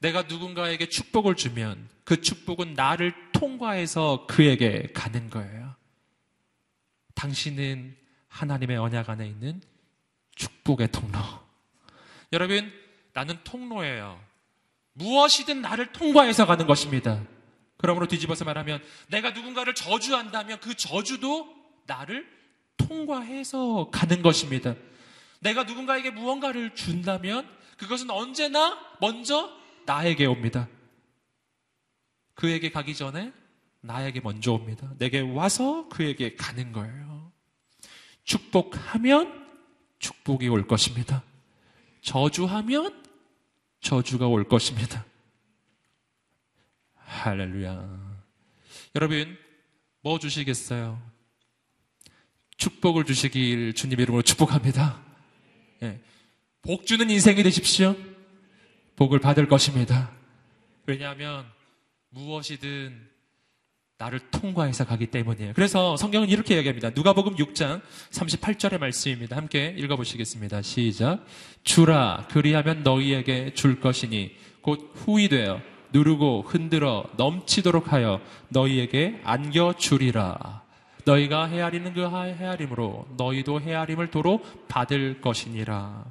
[0.00, 5.76] 내가 누군가에게 축복을 주면 그 축복은 나를 통과해서 그에게 가는 거예요.
[7.14, 7.96] 당신은
[8.26, 9.62] 하나님의 언약 안에 있는
[10.34, 11.20] 축복의 통로.
[12.32, 12.72] 여러분,
[13.12, 14.33] 나는 통로예요.
[14.94, 17.22] 무엇이든 나를 통과해서 가는 것입니다.
[17.76, 21.54] 그러므로 뒤집어서 말하면 내가 누군가를 저주한다면 그 저주도
[21.86, 22.26] 나를
[22.76, 24.74] 통과해서 가는 것입니다.
[25.40, 29.50] 내가 누군가에게 무언가를 준다면 그것은 언제나 먼저
[29.84, 30.68] 나에게 옵니다.
[32.34, 33.32] 그에게 가기 전에
[33.80, 34.90] 나에게 먼저 옵니다.
[34.98, 37.32] 내게 와서 그에게 가는 거예요.
[38.24, 39.44] 축복하면
[39.98, 41.22] 축복이 올 것입니다.
[42.00, 43.03] 저주하면
[43.84, 45.04] 저주가 올 것입니다.
[46.94, 48.24] 할렐루야.
[48.96, 49.36] 여러분,
[50.00, 51.00] 뭐 주시겠어요?
[52.56, 55.02] 축복을 주시길 주님 이름으로 축복합니다.
[55.82, 56.00] 예.
[56.62, 57.94] 복 주는 인생이 되십시오.
[58.96, 60.10] 복을 받을 것입니다.
[60.86, 61.44] 왜냐하면
[62.08, 63.13] 무엇이든
[63.98, 65.52] 나를 통과해서 가기 때문이에요.
[65.54, 66.90] 그래서 성경은 이렇게 이야기합니다.
[66.90, 67.80] 누가복음 6장
[68.10, 69.36] 38절의 말씀입니다.
[69.36, 70.62] 함께 읽어보시겠습니다.
[70.62, 71.24] 시작.
[71.62, 75.60] 주라 그리하면 너희에게 줄 것이니 곧 후이 되어
[75.92, 80.62] 누르고 흔들어 넘치도록 하여 너희에게 안겨 주리라.
[81.04, 86.04] 너희가 헤아리는 그 헤아림으로 너희도 헤아림을 도로 받을 것이니라.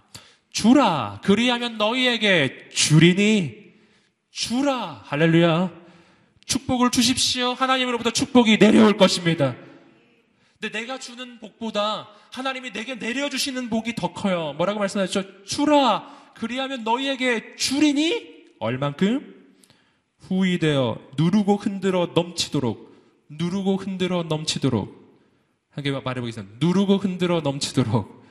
[0.52, 3.56] 주라 그리하면 너희에게 주리니
[4.32, 5.83] 주라 할렐루야.
[6.45, 7.53] 축복을 주십시오.
[7.53, 9.56] 하나님으로부터 축복이 내려올 것입니다.
[10.60, 14.53] 근데 내가 주는 복보다 하나님이 내게 내려주시는 복이 더 커요.
[14.58, 15.43] 뭐라고 말씀하셨죠?
[15.45, 16.08] 주라.
[16.36, 19.34] 그리하면 너희에게 주리니 얼만큼?
[20.19, 22.93] 후이되어 누르고 흔들어 넘치도록
[23.29, 25.03] 누르고 흔들어 넘치도록
[25.71, 26.65] 함께 말해보겠습니다.
[26.65, 28.23] 누르고 흔들어 넘치도록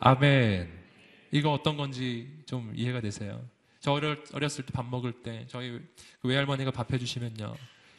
[0.00, 0.68] 아멘.
[1.32, 3.44] 이거 어떤 건지 좀 이해가 되세요?
[3.88, 5.80] 저 어렸, 어렸을 때 밥 먹을 때 저희
[6.20, 7.54] 그 외할머니가 밥 해주시면요.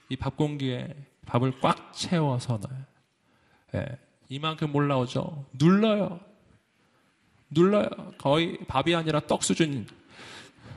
[0.10, 2.84] 이 밥 공기에 밥을 꽉 채워서 넣어요.
[3.74, 3.98] 예,
[4.30, 5.48] 이만큼 올라오죠.
[5.54, 6.20] 눌러요.
[7.50, 7.90] 눌러요.
[8.20, 9.88] 거의 밥이 아니라 떡 수준.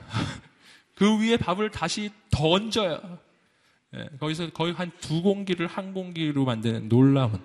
[0.95, 3.19] 그 위에 밥을 다시 더 얹어요.
[3.95, 7.39] 예, 거기서 거의 한 두 공기를 한 공기로 만드는 놀라운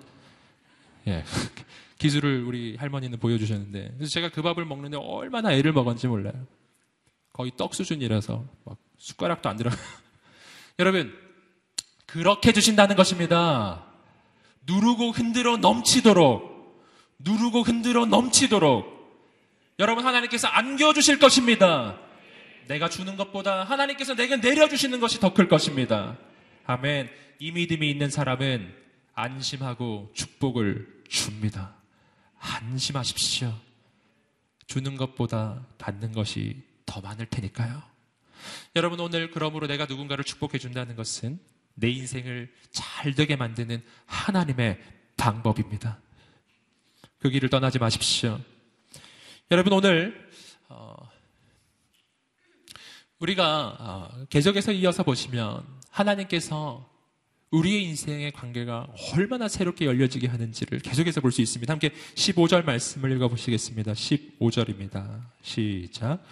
[1.05, 1.23] 예,
[1.99, 6.47] 기술을 우리 할머니는 보여주셨는데 그래서 제가 그 밥을 먹는데 얼마나 애를 먹었는지 몰라요.
[7.39, 9.71] 거의 떡 수준이라서 막 숟가락도 안 들어.
[10.77, 11.17] 여러분
[12.05, 13.85] 그렇게 주신다는 것입니다.
[14.67, 16.83] 누르고 흔들어 넘치도록
[17.19, 18.99] 누르고 흔들어 넘치도록
[19.79, 21.97] 여러분 하나님께서 안겨 주실 것입니다.
[22.67, 26.17] 내가 주는 것보다 하나님께서 내게 내려 주시는 것이 더 클 것입니다.
[26.65, 27.09] 아멘.
[27.39, 28.75] 이 믿음이 있는 사람은
[29.13, 31.73] 안심하고 축복을 줍니다.
[32.37, 33.53] 안심하십시오.
[34.67, 37.83] 주는 것보다 받는 것이 더 많을 테니까요.
[38.75, 41.39] 여러분 오늘 그러므로 내가 누군가를 축복해 준다는 것은
[41.75, 44.79] 내 인생을 잘 되게 만드는 하나님의
[45.15, 45.99] 방법입니다.
[47.19, 48.39] 그 길을 떠나지 마십시오.
[49.51, 50.29] 여러분 오늘
[50.67, 50.95] 어,
[53.19, 56.89] 우리가 어, 계속해서 이어서 보시면 하나님께서
[57.51, 61.71] 우리의 인생의 관계가 얼마나 새롭게 열려지게 하는지를 계속해서 볼 수 있습니다.
[61.71, 63.93] 함께 15절 말씀을 읽어보시겠습니다.
[63.93, 65.21] 15절입니다.
[65.41, 66.23] 시작.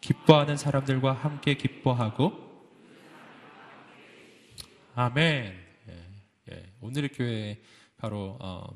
[0.00, 2.50] 기뻐하는 사람들과 함께 기뻐하고
[4.94, 5.66] 아멘.
[5.88, 6.06] 예,
[6.50, 6.72] 예.
[6.80, 7.62] 오늘의 교회
[7.96, 8.66] 바로 어,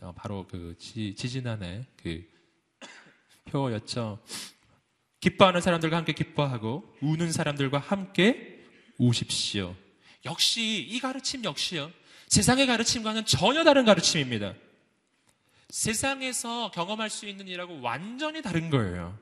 [0.00, 2.26] 어, 바로 그 지, 지난해 그
[3.44, 4.20] 표였죠.
[5.20, 8.64] 기뻐하는 사람들과 함께 기뻐하고 우는 사람들과 함께
[8.98, 9.74] 우십시오.
[10.24, 11.90] 역시 이 가르침 역시요.
[12.28, 14.54] 세상의 가르침과는 전혀 다른 가르침입니다.
[15.70, 19.18] 세상에서 경험할 수 있는 일하고 완전히 다른 거예요.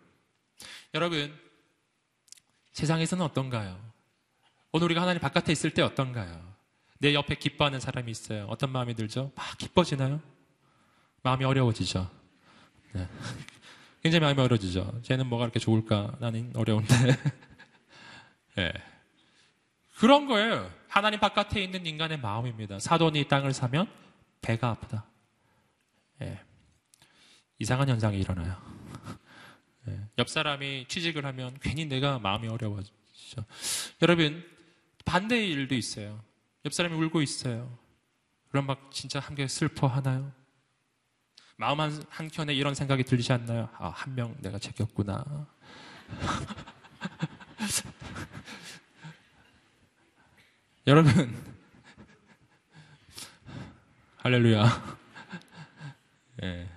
[0.94, 1.34] 여러분,
[2.76, 3.80] 세상에서는 어떤가요?
[4.70, 6.54] 오늘 우리가 하나님 바깥에 있을 때 어떤가요?
[6.98, 8.44] 내 옆에 기뻐하는 사람이 있어요.
[8.50, 9.32] 어떤 마음이 들죠?
[9.34, 10.20] 막 기뻐지나요?
[11.22, 12.10] 마음이 어려워지죠.
[12.92, 13.08] 네.
[14.02, 15.00] 굉장히 마음이 어려워지죠.
[15.04, 16.16] 쟤는 뭐가 그렇게 좋을까?
[16.20, 16.94] 나는 어려운데.
[18.56, 18.72] 네.
[19.96, 20.70] 그런 거예요.
[20.86, 22.78] 하나님 바깥에 있는 인간의 마음입니다.
[22.78, 23.88] 사돈이 이 땅을 사면
[24.42, 25.06] 배가 아프다.
[26.20, 26.40] 예.
[27.58, 28.75] 이상한 현상이 일어나요.
[29.88, 30.00] 예.
[30.18, 33.44] 옆 사람이 취직을 하면 괜히 내가 마음이 어려워지죠.
[34.02, 34.44] 여러분,
[35.04, 36.22] 반대의 일도 있어요.
[36.64, 37.76] 옆 사람이 울고 있어요.
[38.50, 40.32] 그럼 막 진짜 함께 슬퍼하나요?
[41.56, 43.68] 마음 한, 한켠에 이런 생각이 들리지 않나요?
[43.78, 45.24] 아, 한 명 내가 제꼈구나.
[50.86, 51.12] 여러분,
[54.18, 54.64] 할렐루야.
[56.44, 56.68] 예.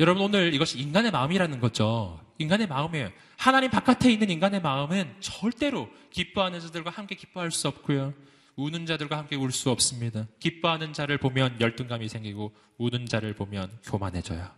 [0.00, 2.18] 여러분, 오늘 이것이 인간의 마음이라는 거죠.
[2.38, 3.10] 인간의 마음이에요.
[3.36, 8.14] 하나님 바깥에 있는 인간의 마음은 절대로 기뻐하는 자들과 함께 기뻐할 수 없고요.
[8.56, 10.26] 우는 자들과 함께 울 수 없습니다.
[10.38, 14.50] 기뻐하는 자를 보면 열등감이 생기고 우는 자를 보면 교만해져요.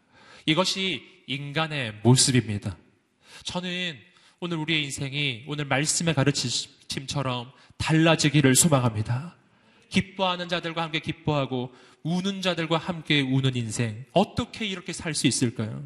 [0.47, 2.77] 이것이 인간의 모습입니다.
[3.43, 3.99] 저는
[4.39, 9.37] 오늘 우리의 인생이 오늘 말씀의 가르침처럼 달라지기를 소망합니다.
[9.93, 14.05] 기뻐하는 자들과 함께 기뻐하고 우는 자들과 함께 우는 인생.
[14.13, 15.85] 어떻게 이렇게 살 수 있을까요?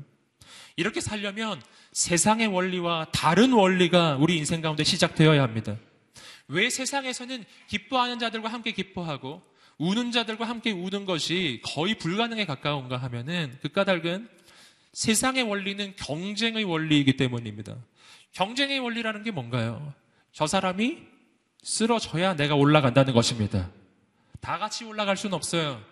[0.77, 1.61] 이렇게 살려면
[1.92, 5.77] 세상의 원리와 다른 원리가 우리 인생 가운데 시작되어야 합니다.
[6.49, 9.42] 왜 세상에서는 기뻐하는 자들과 함께 기뻐하고
[9.79, 14.29] 우는 자들과 함께 우는 것이 거의 불가능에 가까운가 하면은 그 까닭은
[14.92, 17.77] 세상의 원리는 경쟁의 원리이기 때문입니다.
[18.33, 19.92] 경쟁의 원리라는 게 뭔가요?
[20.33, 20.99] 저 사람이
[21.62, 23.71] 쓰러져야 내가 올라간다는 것입니다.
[24.40, 25.83] 다 같이 올라갈 수는 없어요.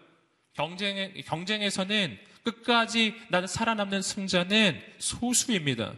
[0.55, 5.95] 경쟁에, 경쟁에서는 끝까지 나는 살아남는 승자는 소수입니다.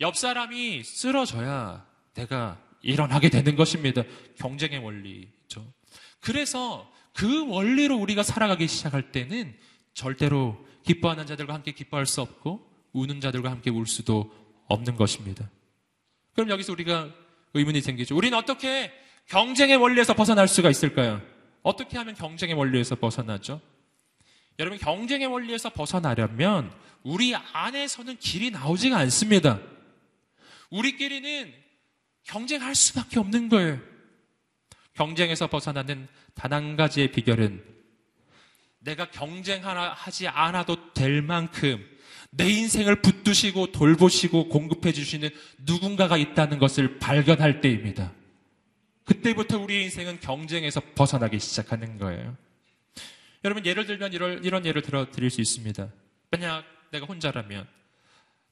[0.00, 4.02] 옆 사람이 쓰러져야 내가 일어나게 되는 것입니다.
[4.38, 5.72] 경쟁의 원리죠.
[6.20, 9.56] 그래서 그 원리로 우리가 살아가기 시작할 때는
[9.94, 14.32] 절대로 기뻐하는 자들과 함께 기뻐할 수 없고 우는 자들과 함께 울 수도
[14.68, 15.50] 없는 것입니다.
[16.34, 17.08] 그럼 여기서 우리가
[17.54, 18.16] 의문이 생기죠.
[18.16, 18.92] 우리는 어떻게
[19.26, 21.20] 경쟁의 원리에서 벗어날 수가 있을까요?
[21.62, 23.60] 어떻게 하면 경쟁의 원리에서 벗어나죠?
[24.58, 29.60] 여러분, 경쟁의 원리에서 벗어나려면 우리 안에서는 길이 나오지가 않습니다.
[30.70, 31.52] 우리끼리는
[32.24, 33.78] 경쟁할 수밖에 없는 거예요.
[34.94, 37.64] 경쟁에서 벗어나는 단 한 가지의 비결은
[38.80, 41.84] 내가 경쟁하지 않아도 될 만큼
[42.30, 48.12] 내 인생을 붙드시고 돌보시고 공급해 주시는 누군가가 있다는 것을 발견할 때입니다.
[49.08, 52.36] 그때부터 우리의 인생은 경쟁에서 벗어나기 시작하는 거예요.
[53.44, 55.88] 여러분 예를 들면 이런, 이런 예를 들어 드릴 수 있습니다.
[56.30, 57.66] 만약 내가 혼자라면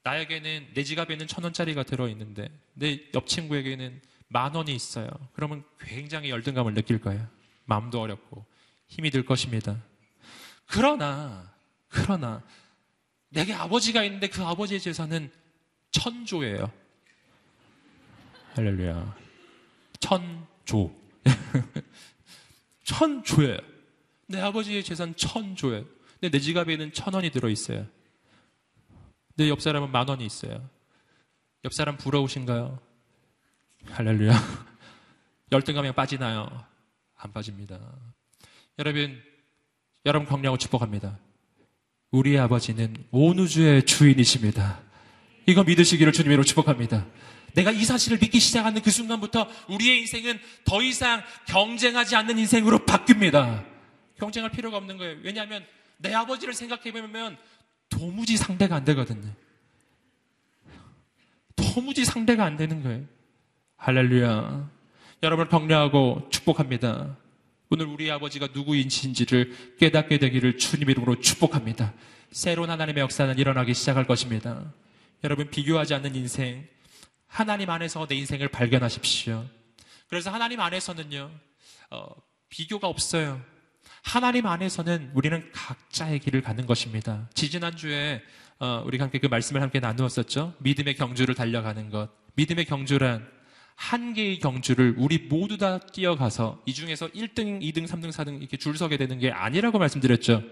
[0.03, 5.09] 나에게는 내 지갑에는 천 원짜리가 들어 있는데 내 옆 친구에게는 만 원이 있어요.
[5.35, 7.27] 그러면 굉장히 열등감을 느낄 거예요.
[7.65, 8.45] 마음도 어렵고
[8.87, 9.77] 힘이 들 것입니다.
[10.67, 11.53] 그러나
[11.89, 12.43] 그러나
[13.29, 15.31] 내게 아버지가 있는데 그 아버지의 재산은
[15.91, 16.71] 천조예요.
[18.55, 19.26] 할렐루야.
[20.01, 20.95] 천조.
[22.85, 23.59] 천조예요.
[24.29, 25.85] 내 아버지의 재산 천조예요.
[26.21, 27.87] 근데 내 지갑에는 천 원이 들어있어요.
[29.37, 30.69] 내 옆 사람은 만 원이 있어요.
[31.65, 32.79] 옆 사람 부러우신가요?
[33.91, 34.33] 할렐루야.
[35.53, 36.65] 열등감이 빠지나요?
[37.17, 37.79] 안 빠집니다.
[38.79, 39.23] 여러분,
[40.05, 41.19] 여러분 격려하고 축복합니다.
[42.11, 44.81] 우리 아버지는 온 우주의 주인이십니다.
[45.47, 47.07] 이거 믿으시기를 주님으로 축복합니다.
[47.57, 53.65] 내가 이 사실을 믿기 시작하는 그 순간부터 우리의 인생은 더 이상 경쟁하지 않는 인생으로 바뀝니다.
[54.19, 55.17] 경쟁할 필요가 없는 거예요.
[55.23, 55.65] 왜냐하면
[55.97, 57.39] 내 아버지를 생각해보면
[57.89, 59.33] 도무지 상대가 안 되거든요.
[61.57, 63.05] 도무지 상대가 안 되는 거예요.
[63.79, 64.71] 할렐루야.
[65.23, 67.17] 여러분을 격려하고 축복합니다.
[67.71, 71.95] 오늘 우리 아버지가 누구인지를 깨닫게 되기를 주님 이름으로 축복합니다.
[72.31, 74.75] 새로운 하나님의 역사는 일어나기 시작할 것입니다.
[75.25, 76.69] 여러분 비교하지 않는 인생,
[77.27, 79.45] 하나님 안에서 내 인생을 발견하십시오.
[80.09, 81.31] 그래서 하나님 안에서는요,
[81.91, 82.09] 어,
[82.49, 83.43] 비교가 없어요.
[84.03, 87.29] 하나님 안에서는 우리는 각자의 길을 가는 것입니다.
[87.35, 88.23] 지지난주에
[88.59, 90.55] 어, 우리 함께 그 말씀을 함께 나누었었죠.
[90.61, 92.09] 믿음의 경주를 달려가는 것.
[92.37, 93.29] 믿음의 경주란
[93.75, 98.79] 한 개의 경주를 우리 모두 다 뛰어가서 이 중에서 1등, 2등, 3등, 4등 이렇게 줄
[98.79, 100.43] 서게 되는 게 아니라고 말씀드렸죠.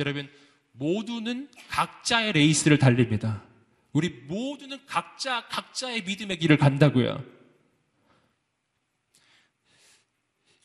[0.00, 0.28] 여러분,
[0.72, 3.42] 모두는 각자의 레이스를 달립니다.
[3.92, 7.24] 우리 모두는 각자, 각자의 믿음의 길을 간다고요.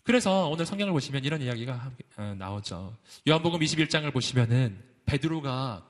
[0.04, 2.96] 그래서 오늘 성경을 보시면 이런 이야기가 어, 나오죠.
[3.28, 5.84] 요한복음 21장을 보시면은 베드로가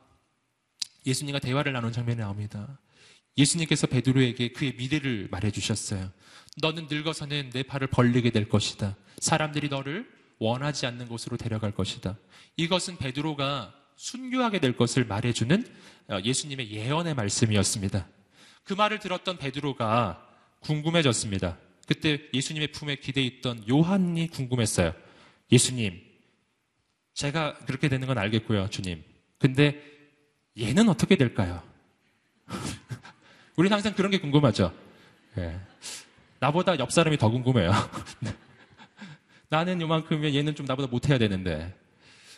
[1.06, 2.80] 예수님과 대화를 나눈 장면이 나옵니다.
[3.38, 6.10] 예수님께서 베드로에게 그의 미래를 말해 주셨어요.
[6.62, 8.96] 너는 늙어서는 내 팔을 벌리게 될 것이다.
[9.20, 12.18] 사람들이 너를 원하지 않는 곳으로 데려갈 것이다.
[12.56, 18.08] 이것은 베드로가 순교하게 될 것을 말해주는 어, 예수님의 예언의 말씀이었습니다.
[18.64, 20.26] 그 말을 들었던 베드로가
[20.62, 21.58] 궁금해졌습니다.
[21.88, 24.94] 그때 예수님의 품에 기대 있던 요한이 궁금했어요.
[25.52, 26.02] 예수님,
[27.14, 29.04] 제가 그렇게 되는 건 알겠고요, 주님.
[29.38, 29.82] 근데
[30.60, 31.62] 얘는 어떻게 될까요?
[33.56, 34.74] 우리는 항상 그런 게 궁금하죠.
[35.38, 35.60] 예.
[36.40, 37.72] 나보다 옆 사람이 더 궁금해요.
[39.50, 41.74] 나는 요만큼이면 얘는 좀 나보다 못해야 되는데.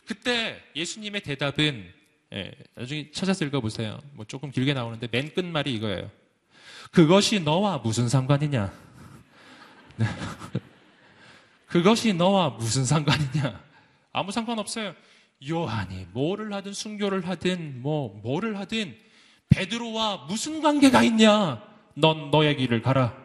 [0.06, 1.94] 그때 예수님의 대답은
[2.34, 4.00] 예, 나중에 찾아서 읽어보세요.
[4.14, 6.10] 뭐 조금 길게 나오는데 맨 끝말이 이거예요.
[6.92, 8.72] 그것이 너와 무슨 상관이냐?
[9.98, 10.06] 네.
[11.68, 13.60] 그것이 너와 무슨 상관이냐?
[14.12, 14.94] 아무 상관없어요.
[15.48, 18.98] 요한이 뭐를 하든 순교를 하든 뭐 뭐를 하든
[19.50, 21.64] 베드로와 무슨 관계가 있냐?
[21.94, 23.16] 넌 너의 길을 가라.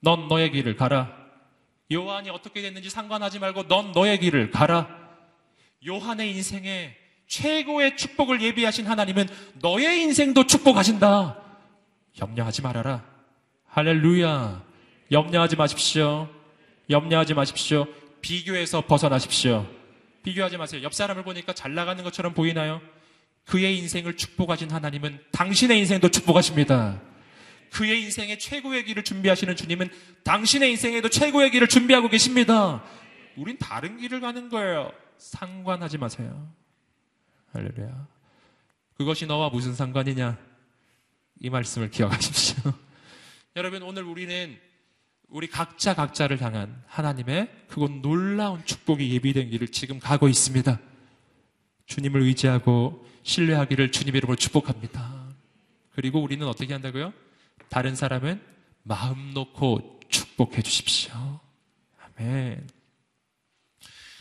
[0.00, 1.16] 넌 너의 길을 가라.
[1.92, 4.88] 요한이 어떻게 됐는지 상관하지 말고 넌 너의 길을 가라.
[5.86, 6.99] 요한의 인생에
[7.30, 9.28] 최고의 축복을 예비하신 하나님은
[9.62, 11.38] 너의 인생도 축복하신다.
[12.20, 13.04] 염려하지 말아라.
[13.66, 14.64] 할렐루야.
[15.12, 16.28] 염려하지 마십시오.
[16.90, 17.86] 염려하지 마십시오.
[18.20, 19.64] 비교해서 벗어나십시오.
[20.24, 20.82] 비교하지 마세요.
[20.82, 22.80] 옆 사람을 보니까 잘 나가는 것처럼 보이나요?
[23.46, 27.00] 그의 인생을 축복하신 하나님은 당신의 인생도 축복하십니다.
[27.70, 29.88] 그의 인생에 최고의 길을 준비하시는 주님은
[30.24, 32.82] 당신의 인생에도 최고의 길을 준비하고 계십니다.
[33.36, 34.90] 우린 다른 길을 가는 거예요.
[35.16, 36.50] 상관하지 마세요.
[37.52, 38.06] 할렐루야.
[38.94, 40.38] 그것이 너와 무슨 상관이냐?
[41.40, 42.72] 이 말씀을 기억하십시오.
[43.56, 44.58] 여러분, 오늘 우리는
[45.28, 50.78] 우리 각자 각자를 향한 하나님의 그곳 놀라운 축복이 예비된 길을 지금 가고 있습니다.
[51.86, 55.28] 주님을 의지하고 신뢰하기를 주님 이름으로 축복합니다.
[55.92, 57.12] 그리고 우리는 어떻게 한다고요?
[57.68, 58.40] 다른 사람은
[58.82, 61.12] 마음 놓고 축복해 주십시오.
[62.18, 62.79] 아멘.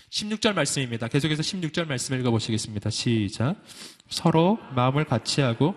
[0.09, 1.07] 16절 말씀입니다.
[1.07, 2.89] 계속해서 16절 말씀 읽어보시겠습니다.
[2.89, 3.55] 시작.
[4.09, 5.75] 서로 마음을 같이 하고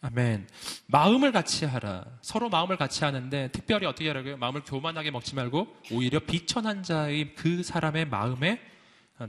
[0.00, 0.48] 아멘.
[0.86, 2.04] 마음을 같이 하라.
[2.22, 4.36] 서로 마음을 같이 하는데 특별히 어떻게 하라고요?
[4.36, 8.60] 마음을 교만하게 먹지 말고 오히려 비천한 자의 그 사람의 마음에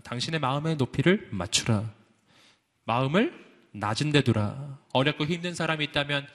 [0.03, 1.91] 당신의 마음의 높이를 맞추라.
[2.85, 3.33] 마음을
[3.71, 4.79] 낮은 데 두라.
[4.93, 6.27] 어렵고 힘든 사람이 있다면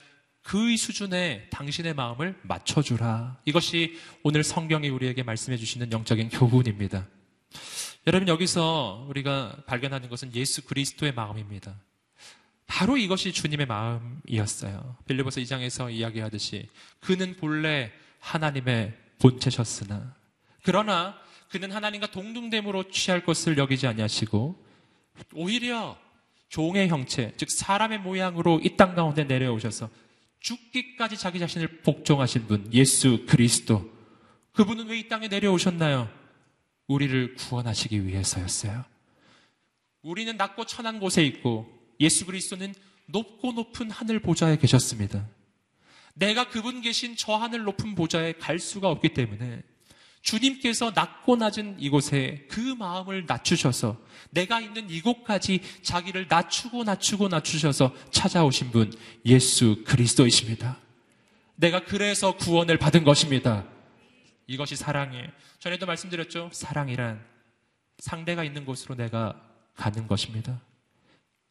[0.44, 3.38] 그의 수준에 당신의 마음을 맞춰주라.
[3.46, 7.06] 이것이 오늘 성경이 우리에게 말씀해 주시는 영적인 교훈입니다.
[8.06, 11.74] 여러분 여기서 우리가 발견하는 것은 예수 그리스도의 마음입니다.
[12.66, 14.96] 바로 이것이 주님의 마음이었어요.
[15.06, 16.68] 빌리보서 2장에서 이야기하듯이
[17.00, 20.14] 그는 본래 하나님의 본체셨으나
[20.62, 21.16] 그러나
[21.50, 24.62] 그는 하나님과 동등됨으로 취할 것을 여기지 아니하시고
[25.34, 25.96] 오히려
[26.48, 29.88] 종의 형체, 즉 사람의 모양으로 이 땅 가운데 내려오셔서
[30.44, 33.90] 죽기까지 자기 자신을 복종하신 분 예수 그리스도
[34.52, 36.08] 그분은 왜 이 땅에 내려오셨나요?
[36.86, 38.84] 우리를 구원하시기 위해서였어요.
[40.02, 41.66] 우리는 낮고 천한 곳에 있고
[41.98, 42.74] 예수 그리스도는
[43.06, 45.26] 높고 높은 하늘 보좌에 계셨습니다.
[46.12, 49.62] 내가 그분 계신 저 하늘 높은 보좌에 갈 수가 없기 때문에
[50.24, 58.70] 주님께서 낮고 낮은 이곳에 그 마음을 낮추셔서 내가 있는 이곳까지 자기를 낮추고 낮추고 낮추셔서 찾아오신
[58.70, 58.92] 분
[59.26, 60.78] 예수 그리스도이십니다.
[61.56, 63.66] 내가 그래서 구원을 받은 것입니다.
[64.46, 65.28] 이것이 사랑이에요.
[65.58, 66.48] 전에도 말씀드렸죠.
[66.52, 67.22] 사랑이란
[67.98, 69.38] 상대가 있는 곳으로 내가
[69.76, 70.58] 가는 것입니다.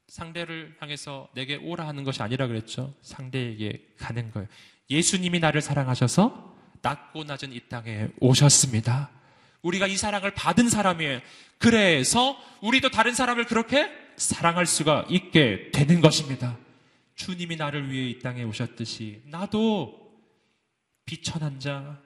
[0.07, 2.93] 상대를 향해서 내게 오라 하는 것이 아니라 그랬죠.
[3.03, 4.47] 상대에게 가는 거예요.
[4.89, 6.52] 예수님이 나를 사랑하셔서
[6.83, 9.09] 낮고 낮은 이 땅에 오셨습니다.
[9.63, 11.21] 우리가 이 사랑을 받은 사람이에요.
[11.57, 16.57] 그래서 우리도 다른 사람을 그렇게 사랑할 수가 있게 되는 것입니다.
[17.15, 20.03] 주님이 나를 위해 이 땅에 오셨듯이 나도
[21.05, 21.99] 비천한 자,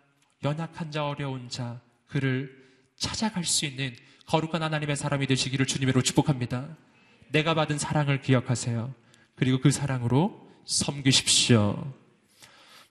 [0.43, 2.55] 연약한 자, 어려운 자, 그를
[2.97, 3.95] 찾아갈 수 있는
[4.27, 6.77] 거룩한 하나님의 사람이 되시기를 주님으로 축복합니다.
[7.29, 8.93] 내가 받은 사랑을 기억하세요.
[9.35, 11.93] 그리고 그 사랑으로 섬기십시오.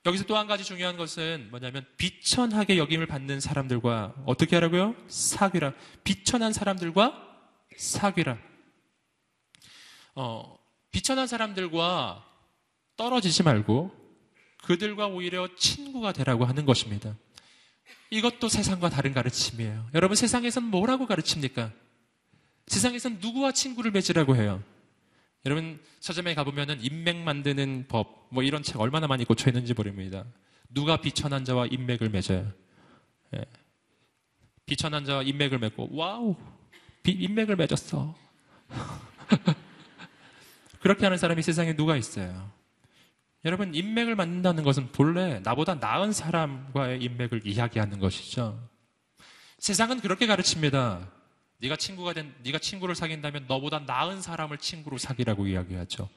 [0.07, 4.95] 여기서 또 한 가지 중요한 것은 뭐냐면 비천하게 여김을 받는 사람들과 어떻게 하라고요?
[5.09, 5.73] 사귀라.
[6.05, 7.13] 비천한 사람들과
[7.77, 8.39] 사귀라.
[10.15, 10.57] 어,
[10.93, 12.25] 비천한 사람들과
[12.97, 13.91] 떨어지지 말고
[14.65, 17.17] 그들과 오히려 친구가 되라고 하는 것입니다.
[18.11, 19.91] 이것도 세상과 다른 가르침이에요.
[19.95, 21.73] 여러분 세상에선 뭐라고 가르칩니까?
[22.69, 24.63] 세상에선 누구와 친구를 맺으라고 해요?
[25.47, 30.25] 여러분 서점에 가보면은 인맥 만드는 법 뭐 이런 책 얼마나 많이 꽂혀 있는지 모릅니다.
[30.69, 32.53] 누가 비천한 자와 인맥을 맺어요?
[33.35, 33.45] 예.
[34.67, 36.37] 비천한 자와 인맥을 맺고 wow
[37.03, 38.15] 비, 인맥을 맺었어.
[40.81, 42.51] 그렇게 하는 사람이 세상에 누가 있어요?
[43.45, 48.69] 여러분, 인맥을 만든다는 것은 본래 나보다 나은 사람과의 인맥을 이야기하는 것이죠.
[49.59, 51.13] 세상은 그렇게 가르칩니다.
[51.59, 56.09] 네가 친구가 된, 네가 친구를 사귄다면 너보다 나은 사람을 친구로 사귀라고 이야기하죠.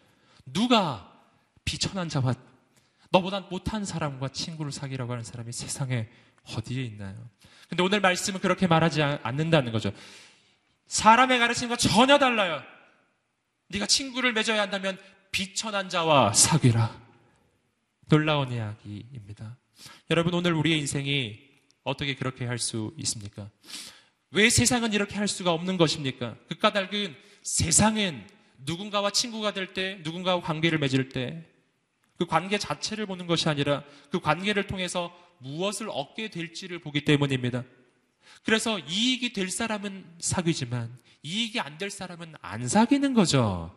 [0.46, 1.14] 누가
[1.66, 2.34] 비천한 자와
[3.12, 6.08] 너보다 못한 사람과 친구를 사귀라고 하는 사람이 세상에
[6.56, 7.30] 어디에 있나요?
[7.70, 9.92] 근데 오늘 말씀은 그렇게 말하지 않는다는 거죠.
[10.88, 12.62] 사람의 가르침과 전혀 달라요.
[13.70, 14.98] 네가 친구를 맺어야 한다면
[15.32, 17.00] 비천한 자와 사귀라.
[18.10, 19.58] 놀라운 이야기입니다.
[20.10, 21.40] 여러분 오늘 우리의 인생이
[21.84, 23.50] 어떻게 그렇게 할 수 있습니까?
[24.32, 26.36] 왜 세상은 이렇게 할 수가 없는 것입니까?
[26.48, 28.28] 그 까닭은 세상은
[28.66, 31.46] 누군가와 친구가 될 때, 누군가와 관계를 맺을 때,
[32.18, 37.64] 그 관계 자체를 보는 것이 아니라 그 관계를 통해서 무엇을 얻게 될지를 보기 때문입니다.
[38.44, 43.74] 그래서 이익이 될 사람은 사귀지만 이익이 안 될 사람은 안 사귀는 거죠.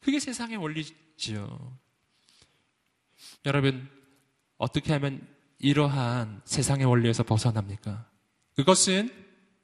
[0.00, 1.76] 그게 세상의 원리지요.
[3.46, 3.88] 여러분,
[4.58, 5.26] 어떻게 하면
[5.58, 8.08] 이러한 세상의 원리에서 벗어납니까?
[8.54, 9.10] 그것은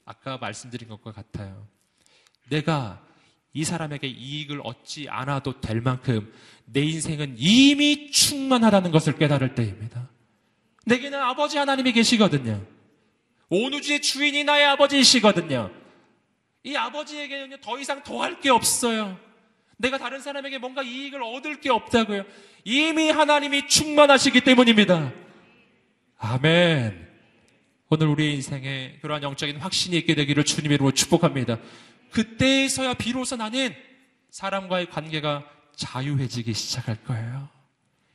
[0.09, 1.68] 아까 말씀드린 것과 같아요.
[2.48, 3.04] 내가
[3.52, 6.32] 이 사람에게 이익을 얻지 않아도 될 만큼
[6.64, 10.09] 내 인생은 이미 충만하다는 것을 깨달을 때입니다.
[10.86, 12.64] 내게는 아버지 하나님이 계시거든요.
[13.50, 15.70] 온 우주의 주인이 나의 아버지이시거든요.
[16.64, 19.18] 이 아버지에게는 더 이상 더할 게 없어요.
[19.76, 22.24] 내가 다른 사람에게 뭔가 이익을 얻을 게 없다고요.
[22.64, 25.12] 이미 하나님이 충만하시기 때문입니다.
[26.16, 27.07] 아멘.
[27.91, 31.59] 오늘 우리의 인생에 그러한 영적인 확신이 있게 되기를 주님의 이름으로 축복합니다.
[32.11, 33.74] 그때에서야 비로소 나는
[34.30, 37.49] 사람과의 관계가 자유해지기 시작할 거예요.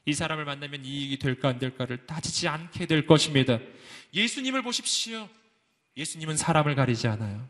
[0.06, 3.58] 이 사람을 만나면 이익이 될까 안 될까를 따지지 않게 될 것입니다.
[4.14, 5.28] 예수님을 보십시오.
[5.98, 7.48] 예수님은 사람을 가리지 않아요.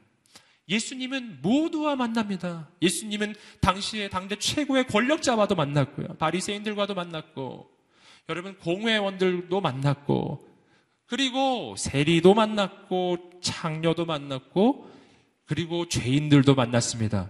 [0.70, 2.70] 예수님은 모두와 만납니다.
[2.82, 6.16] 예수님은 당시에 당대 최고의 권력자와도 만났고요.
[6.20, 7.70] 바리새인들과도 만났고
[8.30, 10.53] 여러분 공회원들도 만났고
[11.06, 14.90] 그리고 세리도 만났고 창녀도 만났고
[15.46, 17.30] 그리고 죄인들도 만났습니다.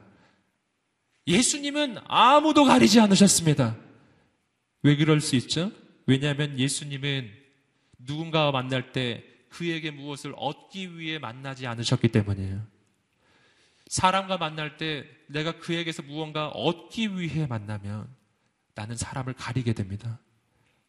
[1.28, 3.78] 예수님은 아무도 가리지 않으셨습니다.
[4.84, 5.72] 왜 그럴 수 있죠?
[6.06, 7.32] 왜냐하면 예수님은
[8.00, 12.66] 누군가와 만날 때 그에게 무엇을 얻기 위해 만나지 않으셨기 때문이에요.
[13.88, 18.08] 사람과 만날 때 내가 그에게서 무언가 얻기 위해 만나면
[18.76, 20.20] 나는 사람을 가리게 됩니다.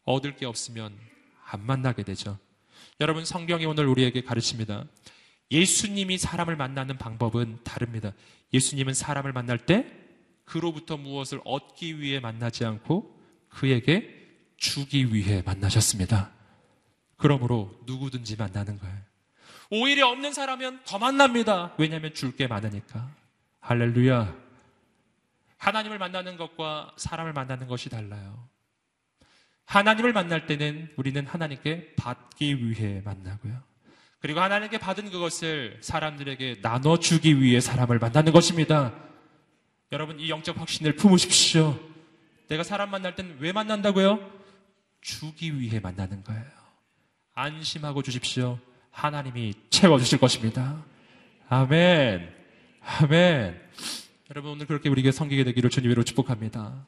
[0.03, 0.97] 얻을 게 없으면
[1.45, 2.37] 안 만나게 되죠.
[3.01, 4.85] 여러분 성경이 오늘 우리에게 가르칩니다.
[5.51, 8.13] 예수님이 사람을 만나는 방법은 다릅니다.
[8.53, 9.85] 예수님은 사람을 만날 때
[10.45, 13.19] 그로부터 무엇을 얻기 위해 만나지 않고
[13.49, 14.13] 그에게
[14.57, 16.31] 주기 위해 만나셨습니다.
[17.17, 18.97] 그러므로 누구든지 만나는 거예요.
[19.71, 21.73] 오히려 없는 사람은 더 만납니다.
[21.77, 23.09] 왜냐하면 줄 게 많으니까.
[23.59, 24.35] 할렐루야.
[25.57, 28.47] 하나님을 만나는 것과 사람을 만나는 것이 달라요.
[29.65, 33.61] 하나님을 만날 때는 우리는 하나님께 받기 위해 만나고요.
[34.19, 38.93] 그리고 하나님께 받은 그것을 사람들에게 나눠주기 위해 사람을 만나는 것입니다.
[39.91, 41.79] 여러분, 이 영적 확신을 품으십시오.
[42.47, 44.19] 내가 사람 만날 때는 왜 만난다고요?
[45.01, 46.43] 주기 위해 만나는 거예요.
[47.33, 48.59] 안심하고 주십시오.
[48.91, 50.83] 하나님이 채워주실 것입니다.
[51.49, 52.33] 아멘.
[52.81, 53.61] 아멘.
[54.31, 56.85] 여러분, 오늘 그렇게 우리에게 섬기게 되기를 주님으로 축복합니다.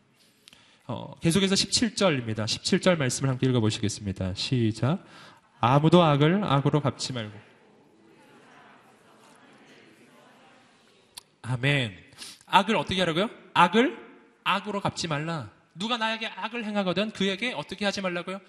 [0.89, 2.45] 어, 계속해서 17절입니다.
[2.45, 4.33] 17절 말씀을 함께 읽어보시겠습니다.
[4.35, 5.03] 시작.
[5.59, 7.37] 아무도 악을 악으로 갚지 말고.
[11.41, 11.93] 아멘.
[12.45, 13.29] 악을 어떻게 하라고요?
[13.53, 13.97] 악을
[14.45, 15.51] 악으로 갚지 말라.
[15.75, 18.39] 누가 나에게 악을 행하거든 그에게 어떻게 하지 말라고요?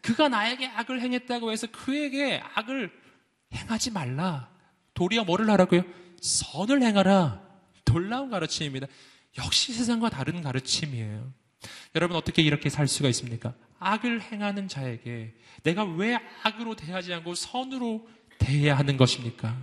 [0.00, 2.92] 그가 나에게 악을 행했다고 해서 그에게 악을
[3.52, 4.48] 행하지 말라.
[4.94, 5.82] 도리어 뭐를 하라고요?
[6.22, 7.42] 선을 행하라.
[7.84, 8.86] 놀라운 가르침입니다.
[9.38, 11.39] 역시 세상과 다른 가르침이에요.
[11.94, 13.54] 여러분 어떻게 이렇게 살 수가 있습니까?
[13.78, 18.06] 악을 행하는 자에게 내가 왜 악으로 대하지 않고 선으로
[18.38, 19.56] 대해야 하는 것입니까?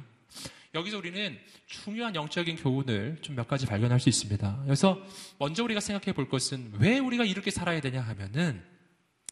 [0.73, 4.61] 여기서 우리는 중요한 영적인 교훈을 좀 몇 가지 발견할 수 있습니다.
[4.65, 5.01] 그래서
[5.39, 8.63] 먼저 우리가 생각해 볼 것은 왜 우리가 이렇게 살아야 되냐 하면은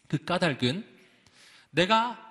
[0.07, 0.85] 그 까닭은
[1.71, 2.21] 내가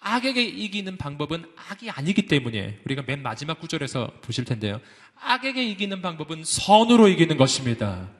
[0.00, 4.80] 악에게 이기는 방법은 악이 아니기 때문에 우리가 맨 마지막 구절에서 보실 텐데요.
[5.20, 8.10] 악에게 이기는 방법은 선으로 이기는 것입니다.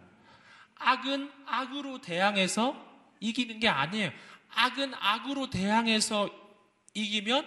[0.81, 2.75] 악은 악으로 대항해서
[3.21, 4.11] 이기는 게 아니에요.
[4.49, 6.31] 악은 악으로 대항해서
[6.95, 7.47] 이기면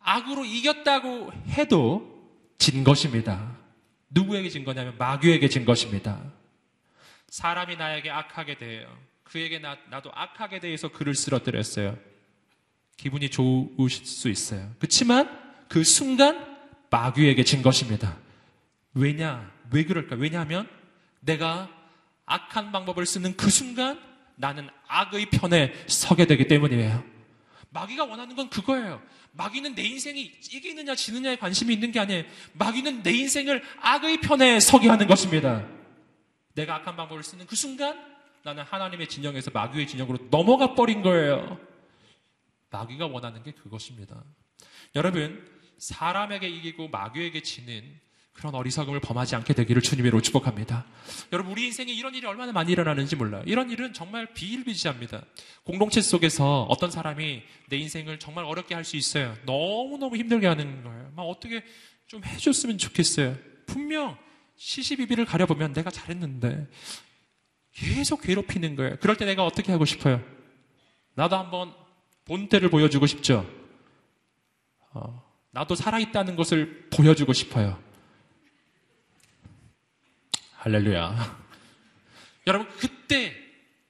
[0.00, 2.12] 악으로 이겼다고 해도
[2.58, 3.56] 진 것입니다.
[4.10, 6.22] 누구에게 진 거냐면 마귀에게 진 것입니다.
[7.28, 8.94] 사람이 나에게 악하게 대해요.
[9.24, 11.96] 그에게 나, 나도 악하게 대해서 글을 쓰러뜨렸어요.
[12.98, 14.70] 기분이 좋으실 수 있어요.
[14.78, 16.56] 그렇지만 그 순간
[16.90, 18.18] 마귀에게 진 것입니다.
[18.92, 19.50] 왜냐?
[19.70, 20.16] 왜 그럴까?
[20.16, 20.68] 왜냐하면
[21.20, 21.70] 내가
[22.26, 24.00] 악한 방법을 쓰는 그 순간
[24.36, 27.04] 나는 악의 편에 서게 되기 때문이에요.
[27.70, 29.02] 마귀가 원하는 건 그거예요.
[29.32, 30.20] 마귀는 내 인생이
[30.52, 32.24] 이기느냐 지느냐에 관심이 있는 게 아니에요.
[32.52, 35.66] 마귀는 내 인생을 악의 편에 서게 하는 것입니다.
[36.54, 37.98] 내가 악한 방법을 쓰는 그 순간
[38.42, 41.58] 나는 하나님의 진영에서 마귀의 진영으로 넘어가 버린 거예요.
[42.70, 44.22] 마귀가 원하는 게 그것입니다.
[44.94, 45.48] 여러분,
[45.78, 48.00] 사람에게 이기고 마귀에게 지는
[48.32, 50.84] 그런 어리석음을 범하지 않게 되기를 주님으로 축복합니다.
[51.32, 53.42] 여러분, 우리 인생에 이런 일이 얼마나 많이 일어나는지 몰라요.
[53.46, 55.22] 이런 일은 정말 비일비재합니다.
[55.64, 59.36] 공동체 속에서 어떤 사람이 내 인생을 정말 어렵게 할 수 있어요.
[59.44, 61.12] 너무너무 힘들게 하는 거예요.
[61.14, 61.62] 막 어떻게
[62.06, 63.36] 좀 해줬으면 좋겠어요.
[63.66, 64.18] 분명
[64.56, 66.66] 시시비비를 가려보면 내가 잘했는데
[67.74, 68.96] 계속 괴롭히는 거예요.
[69.00, 70.20] 그럴 때 내가 어떻게 하고 싶어요?
[71.14, 71.72] 나도 한번
[72.24, 73.48] 본때를 보여주고 싶죠.
[74.94, 75.22] 어,
[75.52, 77.78] 나도 살아있다는 것을 보여주고 싶어요.
[80.62, 81.42] 할렐루야.
[82.46, 83.34] 여러분, 그때,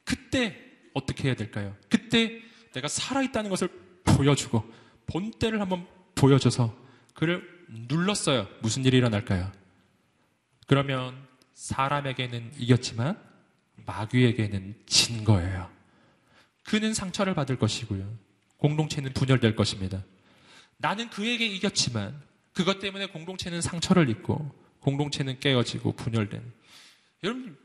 [0.05, 0.57] 그때
[0.95, 1.77] 어떻게 해야 될까요?
[1.91, 2.41] 그때
[2.73, 3.69] 내가 살아있다는 것을
[4.05, 4.65] 보여주고,
[5.07, 6.75] 본때를 한번 보여줘서
[7.13, 8.49] 그를 눌렀어요.
[8.63, 9.53] 무슨 일이 일어날까요?
[10.67, 11.15] 그러면
[11.53, 13.19] 사람에게는 이겼지만
[13.85, 15.71] 마귀에게는 진 거예요.
[16.65, 18.17] 그는 상처를 받을 것이고요.
[18.57, 20.03] 공동체는 분열될 것입니다.
[20.79, 22.19] 나는 그에게 이겼지만
[22.55, 24.51] 그것 때문에 공동체는 상처를 입고
[24.81, 26.62] 공동체는 깨어지고 분열된.
[27.23, 27.57] 여러분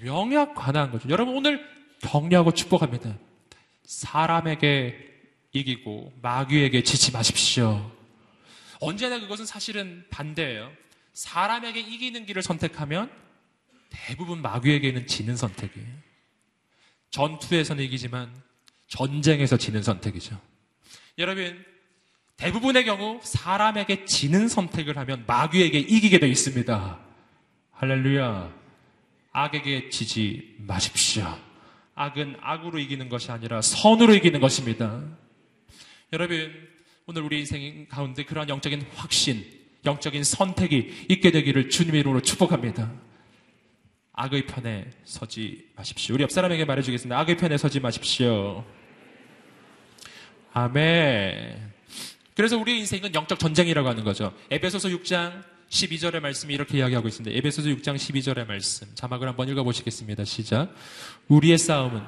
[0.00, 1.08] 명약 관한 거죠.
[1.08, 1.66] 여러분 오늘
[2.00, 3.16] 격려하고 축복합니다.
[3.84, 5.10] 사람에게
[5.52, 7.90] 이기고 마귀에게 지지 마십시오.
[8.80, 10.72] 언제나 그것은 사실은 반대예요.
[11.12, 13.10] 사람에게 이기는 길을 선택하면
[13.90, 15.88] 대부분 마귀에게는 지는 선택이에요.
[17.10, 18.32] 전투에서는 이기지만
[18.88, 20.40] 전쟁에서 지는 선택이죠.
[21.18, 21.64] 여러분,
[22.36, 26.98] 대부분의 경우 사람에게 지는 선택을 하면 마귀에게 이기게 되어 있습니다.
[27.72, 28.61] 할렐루야.
[29.32, 31.26] 악에게 지지 마십시오.
[31.94, 35.02] 악은 악으로 이기는 것이 아니라 선으로 이기는 것입니다.
[36.12, 36.52] 여러분,
[37.06, 39.44] 오늘 우리 인생 가운데 그러한 영적인 확신,
[39.84, 42.92] 영적인 선택이 있게 되기를 주님의 이름으로 축복합니다.
[44.12, 46.14] 악의 편에 서지 마십시오.
[46.14, 47.18] 우리 옆 사람에게 말해주겠습니다.
[47.18, 48.64] 악의 편에 서지 마십시오.
[50.52, 51.72] 아멘.
[52.34, 54.34] 그래서 우리의 인생은 영적 전쟁이라고 하는 거죠.
[54.50, 57.34] 에베소서 6장 12절의 말씀이 이렇게 이야기하고 있습니다.
[57.34, 58.86] 에베소서 6장 12절의 말씀.
[58.94, 60.24] 자막을 한번 읽어보시겠습니다.
[60.26, 60.68] 시작.
[61.28, 62.02] 우리의 싸움은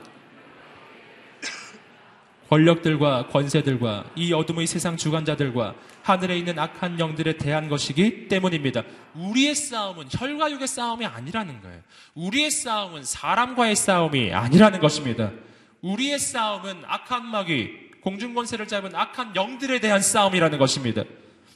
[2.50, 8.82] 권력들과 권세들과 이 어둠의 세상 주관자들과 하늘에 있는 악한 영들에 대한 것이기 때문입니다.
[9.14, 11.80] 우리의 싸움은 혈과 육의 싸움이 아니라는 거예요.
[12.14, 15.32] 우리의 싸움은 사람과의 싸움이 아니라는 것입니다.
[15.80, 21.02] 우리의 싸움은 악한 마귀, 공중권세를 잡은 악한 영들에 대한 싸움이라는 것입니다.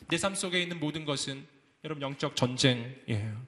[0.08, 1.44] 내 삶 속에 있는 모든 것은
[1.84, 3.46] 여러분 영적 전쟁이에요.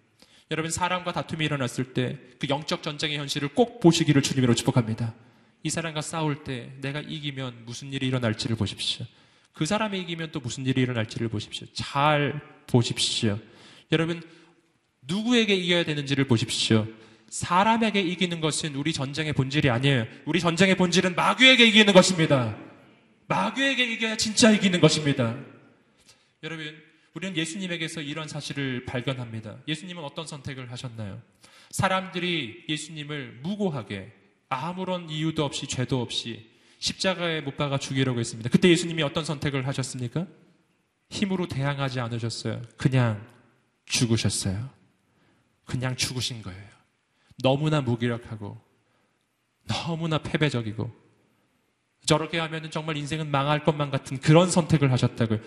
[0.50, 5.14] 여러분 사람과 다툼이 일어났을 때 그 영적 전쟁의 현실을 꼭 보시기를 주님으로 축복합니다.
[5.62, 9.04] 이 사람과 싸울 때 내가 이기면 무슨 일이 일어날지를 보십시오.
[9.52, 11.66] 그 사람이 이기면 또 무슨 일이 일어날지를 보십시오.
[11.74, 13.38] 잘 보십시오.
[13.92, 14.22] 여러분,
[15.02, 16.86] 누구에게 이겨야 되는지를 보십시오.
[17.28, 20.06] 사람에게 이기는 것은 우리 전쟁의 본질이 아니에요.
[20.24, 22.56] 우리 전쟁의 본질은 마귀에게 이기는 것입니다.
[23.28, 25.36] 마귀에게 이겨야 진짜 이기는 것입니다.
[26.42, 26.74] 여러분,
[27.14, 29.58] 우리는 예수님에게서 이런 사실을 발견합니다.
[29.66, 31.20] 예수님은 어떤 선택을 하셨나요?
[31.70, 34.12] 사람들이 예수님을 무고하게
[34.48, 38.48] 아무런 이유도 없이 죄도 없이 십자가에 못 박아 죽이려고 했습니다.
[38.48, 40.26] 그때 예수님이 어떤 선택을 하셨습니까?
[41.10, 42.62] 힘으로 대항하지 않으셨어요.
[42.76, 43.26] 그냥
[43.86, 44.70] 죽으셨어요.
[45.64, 46.68] 그냥 죽으신 거예요.
[47.42, 48.60] 너무나 무기력하고
[49.66, 50.90] 너무나 패배적이고
[52.06, 55.38] 저렇게 하면 정말 인생은 망할 것만 같은 그런 선택을 하셨다고요.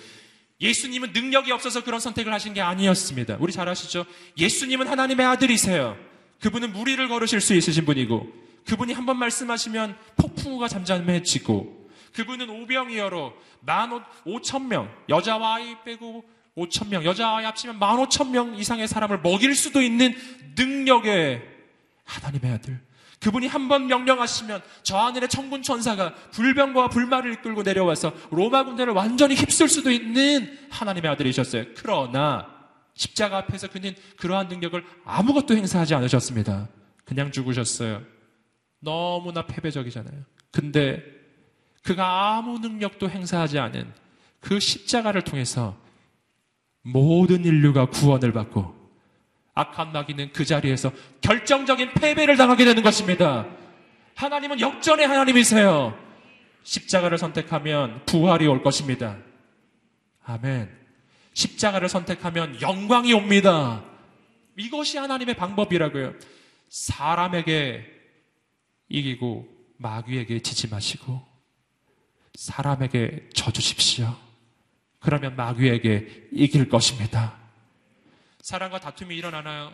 [0.61, 3.37] 예수님은 능력이 없어서 그런 선택을 하신 게 아니었습니다.
[3.39, 4.05] 우리 잘 아시죠?
[4.37, 5.97] 예수님은 하나님의 아들이세요.
[6.39, 8.27] 그분은 무리를 걸으실 수 있으신 분이고
[8.67, 16.23] 그분이 한 번 말씀하시면 폭풍우가 잠잠해지고 그분은 오병이어로 만 오천 명 여자와 아이 빼고
[16.55, 20.15] 오천 명 여자 아이 합치면 만 오천 명 이상의 사람을 먹일 수도 있는
[20.55, 21.41] 능력의
[22.05, 22.79] 하나님의 아들.
[23.23, 29.35] 그분이 한 번 명령하시면 저 하늘의 천군 천사가 불병과 불말을 이끌고 내려와서 로마 군대를 완전히
[29.35, 31.65] 휩쓸 수도 있는 하나님의 아들이셨어요.
[31.77, 32.47] 그러나
[32.95, 36.67] 십자가 앞에서 그는 그러한 능력을 아무것도 행사하지 않으셨습니다.
[37.05, 38.01] 그냥 죽으셨어요.
[38.79, 40.23] 너무나 패배적이잖아요.
[40.51, 41.01] 근데
[41.83, 43.91] 그가 아무 능력도 행사하지 않은
[44.41, 45.77] 그 십자가를 통해서
[46.81, 48.82] 모든 인류가 구원을 받고
[49.55, 50.91] 악한 마귀는 그 자리에서
[51.21, 53.45] 결정적인 패배를 당하게 되는 것입니다.
[54.15, 55.97] 하나님은 역전의 하나님이세요.
[56.63, 59.17] 십자가를 선택하면 부활이 올 것입니다.
[60.25, 60.69] 아멘.
[61.33, 63.83] 십자가를 선택하면 영광이 옵니다.
[64.57, 66.13] 이것이 하나님의 방법이라고요.
[66.69, 67.85] 사람에게
[68.89, 69.47] 이기고
[69.77, 71.21] 마귀에게 지지 마시고
[72.35, 74.15] 사람에게 져주십시오.
[74.99, 77.42] 그러면 마귀에게 이길 것입니다.
[78.43, 79.73] 사랑과 다툼이 일어나나요?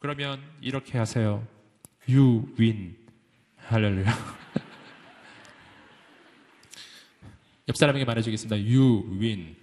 [0.00, 1.46] 그러면 이렇게 하세요.
[2.08, 2.96] You win.
[3.56, 4.10] 할렐루야.
[7.68, 8.56] 옆 사람에게 말해주겠습니다.
[8.56, 9.54] You win.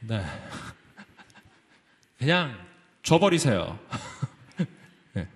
[0.00, 0.22] 네.
[2.18, 2.68] 그냥
[3.02, 3.78] 줘버리세요.
[5.14, 5.26] 네.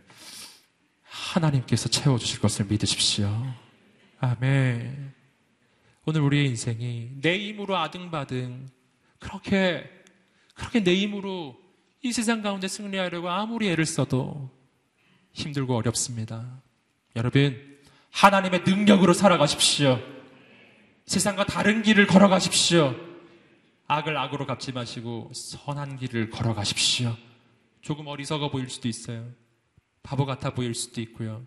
[1.04, 3.30] 하나님께서 채워주실 것을 믿으십시오.
[4.20, 5.14] 아멘.
[6.04, 8.68] 오늘 우리의 인생이 내 힘으로 아등바등
[9.18, 10.03] 그렇게
[10.54, 11.56] 그렇게 내 힘으로
[12.02, 14.50] 이 세상 가운데 승리하려고 아무리 애를 써도
[15.32, 16.62] 힘들고 어렵습니다.
[17.16, 17.78] 여러분
[18.10, 19.98] 하나님의 능력으로 살아가십시오.
[21.06, 22.94] 세상과 다른 길을 걸어가십시오.
[23.86, 27.16] 악을 악으로 갚지 마시고 선한 길을 걸어가십시오.
[27.82, 29.30] 조금 어리석어 보일 수도 있어요.
[30.02, 31.46] 바보 같아 보일 수도 있고요.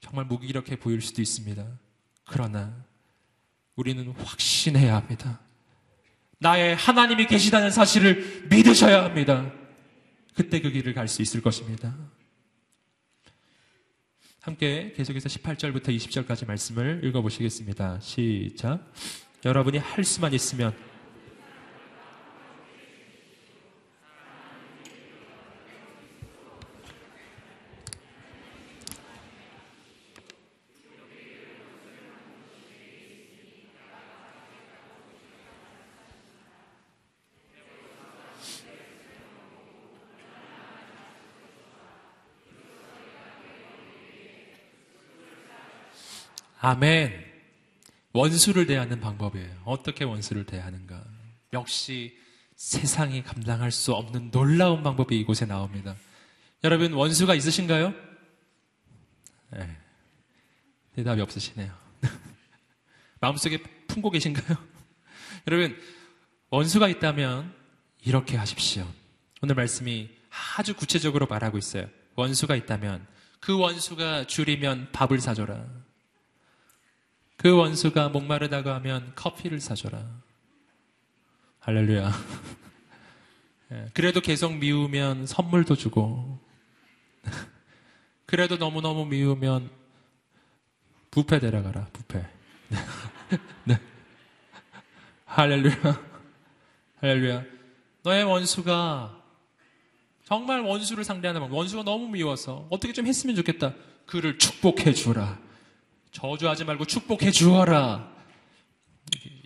[0.00, 1.66] 정말 무기력해 보일 수도 있습니다.
[2.24, 2.84] 그러나
[3.76, 5.40] 우리는 확신해야 합니다.
[6.38, 9.50] 나의 하나님이 계시다는 사실을 믿으셔야 합니다.
[10.34, 11.94] 그때 그 길을 갈 수 있을 것입니다.
[14.40, 17.98] 함께 계속해서 18절부터 20절까지 말씀을 읽어보시겠습니다.
[18.00, 18.92] 시작.
[19.44, 20.74] 여러분이 할 수만 있으면
[46.60, 47.24] 아멘.
[48.12, 49.62] 원수를 대하는 방법이에요.
[49.64, 51.04] 어떻게 원수를 대하는가.
[51.52, 52.16] 역시
[52.56, 55.94] 세상이 감당할 수 없는 놀라운 방법이 이곳에 나옵니다.
[56.64, 57.94] 여러분, 원수가 있으신가요?
[59.52, 59.76] 네.
[60.96, 61.72] 대답이 없으시네요.
[63.20, 64.58] 마음속에 품고 계신가요?
[65.46, 65.78] 여러분,
[66.50, 67.54] 원수가 있다면
[68.04, 68.86] 이렇게 하십시오.
[69.40, 70.08] 오늘 말씀이
[70.56, 71.88] 아주 구체적으로 말하고 있어요.
[72.16, 73.06] 원수가 있다면
[73.38, 75.64] 그 원수가 줄이면 밥을 사줘라.
[77.38, 80.04] 그 원수가 목마르다고 하면 커피를 사줘라.
[81.60, 82.10] 할렐루야.
[83.70, 86.40] 예, 그래도 계속 미우면 선물도 주고,
[88.26, 89.70] 그래도 너무너무 미우면
[91.12, 92.26] 부페 데려가라, 부페.
[93.64, 93.80] 네.
[95.26, 95.74] 할렐루야.
[97.00, 97.44] 할렐루야.
[98.02, 99.22] 너의 원수가
[100.24, 103.74] 정말 원수를 상대하는 방 원수가 너무 미워서 어떻게 좀 했으면 좋겠다.
[104.06, 105.38] 그를 축복해 주라.
[106.18, 108.10] 저주하지 말고 축복해 주어라.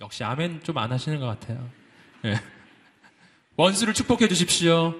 [0.00, 1.68] 역시 아멘 좀 안 하시는 것 같아요.
[2.22, 2.34] 네.
[3.56, 4.94] 원수를 축복해 주십시오.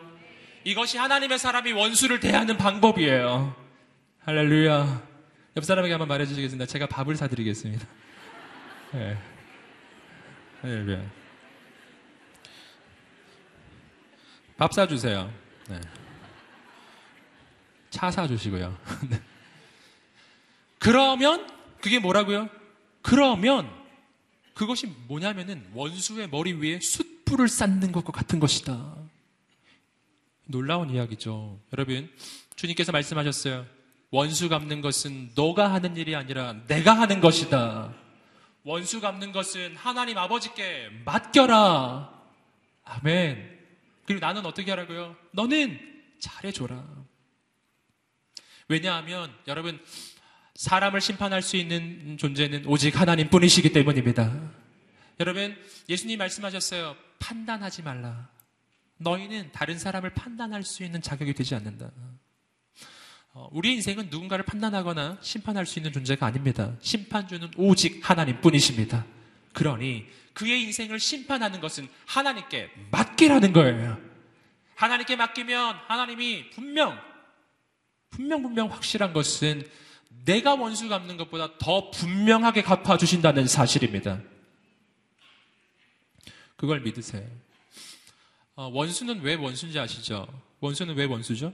[0.65, 3.57] 이것이 하나님의 사람이 원수를 대하는 방법이에요.
[4.21, 5.03] 할렐루야.
[5.57, 6.67] 옆 사람에게 한번 말해 주시겠습니다.
[6.67, 7.87] 제가 밥을 사드리겠습니다.
[8.93, 9.17] 네.
[10.61, 11.03] 할렐루야.
[14.59, 15.33] 밥 사주세요.
[15.69, 15.81] 네.
[17.89, 18.77] 차 사주시고요.
[19.09, 19.21] 네.
[20.79, 21.47] 그러면
[21.83, 22.49] 그게 뭐라고요?
[23.03, 23.69] 그러면
[24.55, 28.97] 그것이 뭐냐면은 원수의 머리 위에 숯불을 쌓는 것과 같은 것이다.
[30.45, 31.61] 놀라운 이야기죠.
[31.73, 32.11] 여러분,
[32.57, 33.67] 주님께서 말씀하셨어요.
[34.11, 37.93] 원수 갚는 것은 너가 하는 일이 아니라 내가 하는 것이다.
[38.63, 42.23] 원수 갚는 것은 하나님 아버지께 맡겨라.
[42.85, 43.59] 아멘.
[44.05, 45.17] 그리고 나는 어떻게 하라고요?
[45.33, 45.81] 너는
[46.21, 46.85] 잘해줘라.
[48.69, 49.81] 왜냐하면 여러분
[50.63, 54.33] 사람을 심판할 수 있는 존재는 오직 하나님 뿐이시기 때문입니다.
[55.19, 55.57] 여러분,
[55.89, 56.95] 예수님 말씀하셨어요.
[57.19, 58.29] 판단하지 말라.
[58.99, 61.91] 너희는 다른 사람을 판단할 수 있는 자격이 되지 않는다.
[63.33, 66.77] 어, 우리 인생은 누군가를 판단하거나 심판할 수 있는 존재가 아닙니다.
[66.81, 69.05] 심판주는 오직 하나님 뿐이십니다.
[69.53, 73.99] 그러니 그의 인생을 심판하는 것은 하나님께 맡기라는 거예요.
[74.77, 76.97] 하나님께 맡기면 하나님이 분명,
[78.11, 79.65] 분명 분명 확실한 것은
[80.25, 84.21] 내가 원수 갚는 것보다 더 분명하게 갚아주신다는 사실입니다.
[86.57, 87.27] 그걸 믿으세요.
[88.55, 90.27] 어, 원수는 왜 원수인지 아시죠?
[90.61, 91.53] 원수는 왜 원수죠?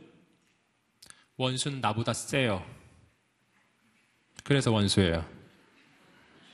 [1.36, 2.64] 원수는 나보다 세요.
[4.44, 5.24] 그래서 원수예요.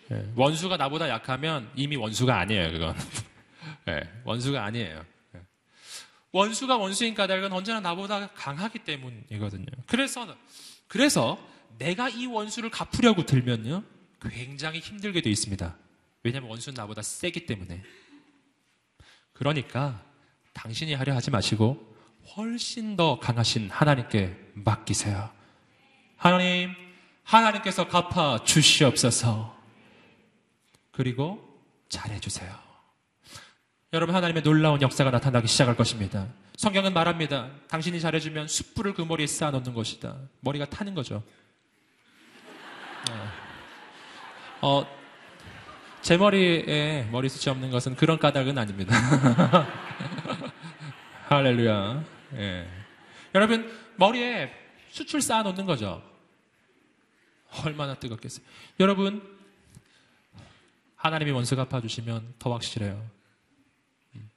[0.09, 2.97] 네, 원수가 나보다 약하면 이미 원수가 아니에요, 그건.
[3.87, 5.05] 네, 원수가 아니에요.
[5.33, 5.41] 네.
[6.33, 9.67] 원수가 원수인 까닭은 언제나 나보다 강하기 때문이거든요.
[9.87, 10.37] 그래서,
[10.87, 13.83] 그래서 내가 이 원수를 갚으려고 들면요.
[14.21, 15.77] 굉장히 힘들게 돼 있습니다.
[16.23, 17.83] 왜냐하면 원수는 나보다 세기 때문에.
[19.33, 20.03] 그러니까
[20.55, 21.95] 당신이 하려 하지 마시고
[22.37, 25.31] 훨씬 더 강하신 하나님께 맡기세요.
[26.17, 26.71] 하나님,
[27.25, 29.55] 하나님께서 갚아 주시옵소서.
[30.93, 32.55] 그리고 잘해 주세요.
[33.93, 36.29] 여러분, 하나님의 놀라운 역사가 나타나기 시작할 것입니다.
[36.57, 37.51] 성경은 말합니다.
[37.69, 40.17] 당신이 잘해주면 숯불을 그 머리에 쌓아 놓는 것이다.
[40.41, 41.23] 머리가 타는 거죠.
[43.09, 43.15] 네.
[44.63, 44.87] 어,
[46.03, 48.95] 제 머리에 머리숱이 없는 것은 그런 까닭은 아닙니다.
[51.29, 52.05] 할렐루야.
[52.37, 52.69] 예.
[53.35, 54.51] 여러분, 머리에
[54.91, 56.03] 수출 쌓아 놓는 거죠.
[57.65, 58.45] 얼마나 뜨겁겠어요.
[58.81, 59.23] 여러분,
[60.97, 63.03] 하나님이 원수 갚아주시면 더 확실해요.
[64.15, 64.31] 음.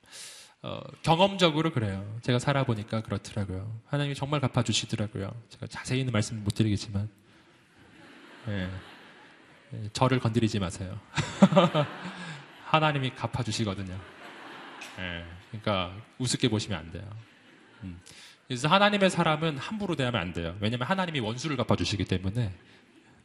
[0.63, 2.17] 어, 경험적으로 그래요.
[2.21, 3.79] 제가 살아보니까 그렇더라고요.
[3.87, 5.33] 하나님이 정말 갚아주시더라고요.
[5.49, 7.09] 제가 자세히는 말씀 못 드리겠지만.
[8.49, 8.69] 예.
[9.73, 10.99] 예, 저를 건드리지 마세요.
[12.65, 13.93] 하나님이 갚아주시거든요.
[14.99, 15.25] 예.
[15.49, 17.03] 그러니까 우습게 보시면 안 돼요.
[17.83, 17.99] 음.
[18.47, 20.55] 그래서 하나님의 사람은 함부로 대하면 안 돼요.
[20.61, 22.53] 왜냐하면 하나님이 원수를 갚아주시기 때문에.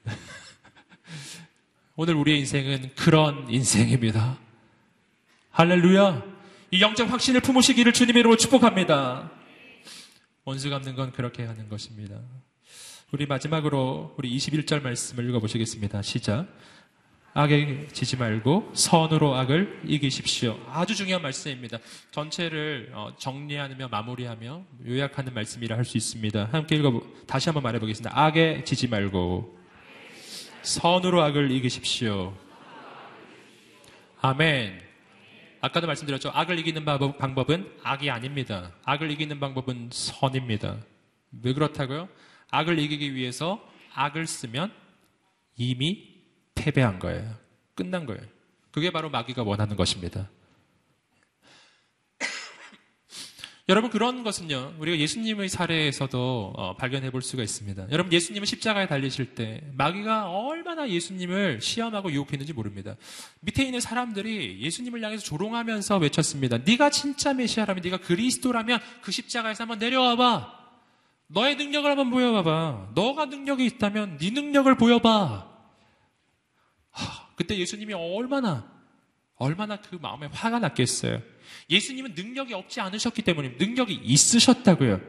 [1.95, 4.39] 오늘 우리의 인생은 그런 인생입니다.
[5.51, 6.25] 할렐루야.
[6.73, 9.31] 이 영적 확신을 품으시기를 주님의 이름으로 축복합니다.
[10.45, 12.19] 원수 갚는 건 그렇게 하는 것입니다.
[13.13, 16.01] 우리 마지막으로 우리 21절 말씀을 읽어보시겠습니다.
[16.01, 16.49] 시작.
[17.35, 20.59] 악에 지지 말고 선으로 악을 이기십시오.
[20.67, 21.77] 아주 중요한 말씀입니다.
[22.11, 26.49] 전체를 어, 정리하며 마무리하며 요약하는 말씀이라 할 수 있습니다.
[26.53, 28.19] 함께 읽어 다시 한번 말해보겠습니다.
[28.19, 29.59] 악에 지지 말고
[30.63, 32.35] 선으로 악을 이기십시오.
[34.23, 34.81] 아멘.
[35.61, 36.31] 아까도 말씀드렸죠.
[36.33, 38.73] 악을 이기는 방법은 악이 아닙니다.
[38.85, 40.79] 악을 이기는 방법은 선입니다.
[41.43, 42.09] 왜 그렇다고요?
[42.53, 44.73] 악을 이기기 위해서 악을 쓰면
[45.57, 46.13] 이미
[46.55, 47.35] 패배한 거예요.
[47.75, 48.23] 끝난 거예요.
[48.71, 50.31] 그게 바로 마귀가 원하는 것입니다.
[53.69, 57.89] 여러분 그런 것은요 우리가 예수님의 사례에서도 어, 발견해 볼 수가 있습니다.
[57.91, 62.97] 여러분 예수님은 십자가에 달리실 때 마귀가 얼마나 예수님을 시험하고 유혹했는지 모릅니다.
[63.41, 66.59] 밑에 있는 사람들이 예수님을 향해서 조롱하면서 외쳤습니다.
[66.59, 70.62] 네가 진짜 메시아라면 네가 그리스도라면 그 십자가에서 한번 내려와봐.
[71.33, 72.91] 너의 능력을 한번 보여봐봐.
[72.95, 75.51] 너가 능력이 있다면 네 능력을 보여봐.
[76.91, 78.71] 하, 그때 예수님이 얼마나
[79.37, 81.21] 얼마나 그 마음에 화가 났겠어요.
[81.71, 85.01] 예수님은 능력이 없지 않으셨기 때문에 능력이 있으셨다고요.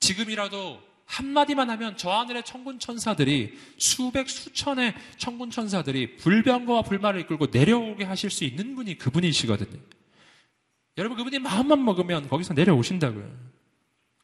[0.00, 8.04] 지금이라도 한마디만 하면 저 하늘의 천군 천사들이 수백 수천의 천군 천사들이 불병거와 불말을 이끌고 내려오게
[8.04, 9.80] 하실 수 있는 분이 그분이시거든요.
[10.96, 13.50] 여러분 그분이 마음만 먹으면 거기서 내려오신다고요.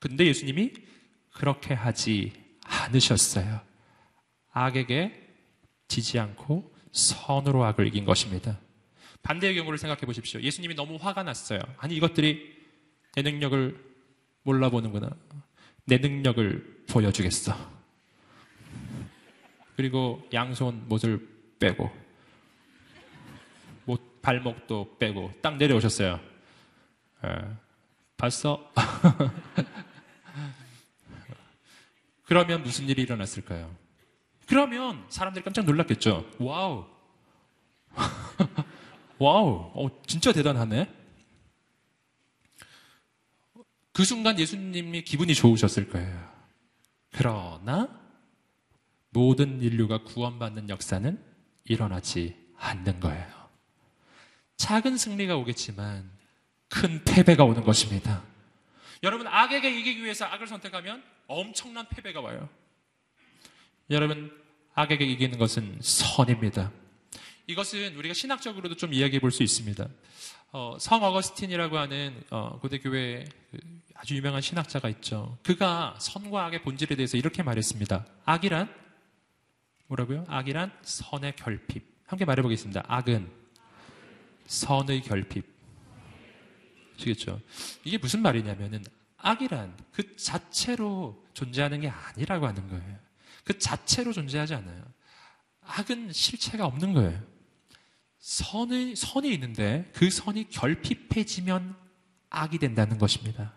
[0.01, 0.73] 근데 예수님이
[1.33, 2.33] 그렇게 하지
[2.65, 3.61] 않으셨어요.
[4.53, 5.27] 악에게
[5.89, 8.59] 지지 않고 선으로 악을 이긴 것입니다.
[9.23, 10.41] 반대의 경우를 생각해 보십시오.
[10.41, 11.61] 예수님이 너무 화가 났어요.
[11.79, 12.57] 아니, 이것들이
[13.15, 13.85] 내 능력을
[14.43, 15.11] 몰라보는구나.
[15.85, 17.55] 내 능력을 보여주겠어.
[19.77, 21.29] 그리고 양손 못을
[21.59, 21.91] 빼고,
[23.85, 26.21] 못, 발목도 빼고, 딱 내려오셨어요.
[27.25, 27.29] 에,
[28.17, 28.73] 봤어?
[32.27, 33.75] 그러면 무슨 일이 일어났을까요?
[34.47, 36.29] 그러면 사람들이 깜짝 놀랐겠죠.
[36.39, 36.87] Wow.
[39.19, 39.71] Wow.
[39.75, 40.93] 어, 진짜 대단하네.
[43.93, 46.31] 그 순간 예수님이 기분이 좋으셨을 거예요.
[47.13, 47.89] 그러나
[49.11, 51.19] 모든 인류가 구원받는 역사는
[51.65, 53.27] 일어나지 않는 거예요.
[54.57, 56.11] 작은 승리가 오겠지만
[56.69, 58.23] 큰 패배가 오는 것입니다.
[59.03, 62.49] 여러분, 악에게 이기기 위해서 악을 선택하면 엄청난 패배가 와요.
[63.91, 64.31] 여러분,
[64.75, 66.73] 악에게 이기는 것은 선입니다.
[67.47, 69.89] 이것은 우리가 신학적으로도 좀 이야기해 볼 수 있습니다.
[70.53, 73.59] 어, 성 어거스틴이라고 하는 어, 고대교회 그
[73.95, 75.39] 아주 유명한 신학자가 있죠.
[75.43, 78.07] 그가 선과 악의 본질에 대해서 이렇게 말했습니다.
[78.25, 78.73] 악이란
[79.87, 80.25] 뭐라고요?
[80.29, 81.85] 악이란 선의 결핍.
[82.07, 82.85] 함께 말해 보겠습니다.
[82.89, 83.31] 악은
[84.47, 85.56] 선의 결핍.
[86.97, 87.41] 아시겠죠?
[87.85, 88.85] 이게 무슨 말이냐면은
[89.19, 92.99] 악이란 그 자체로 존재하는 게 아니라고 하는 거예요.
[93.45, 94.85] 그 자체로 존재하지 않아요.
[95.63, 97.21] 악은 실체가 없는 거예요.
[98.19, 101.77] 선이, 선이 있는데 그 선이 결핍해지면
[102.31, 103.53] 악이 된다는 것입니다.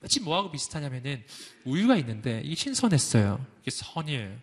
[0.00, 1.22] 마치 뭐하고 비슷하냐면은
[1.64, 3.44] 우유가 있는데 이게 신선했어요.
[3.60, 4.36] 이게 선이에요.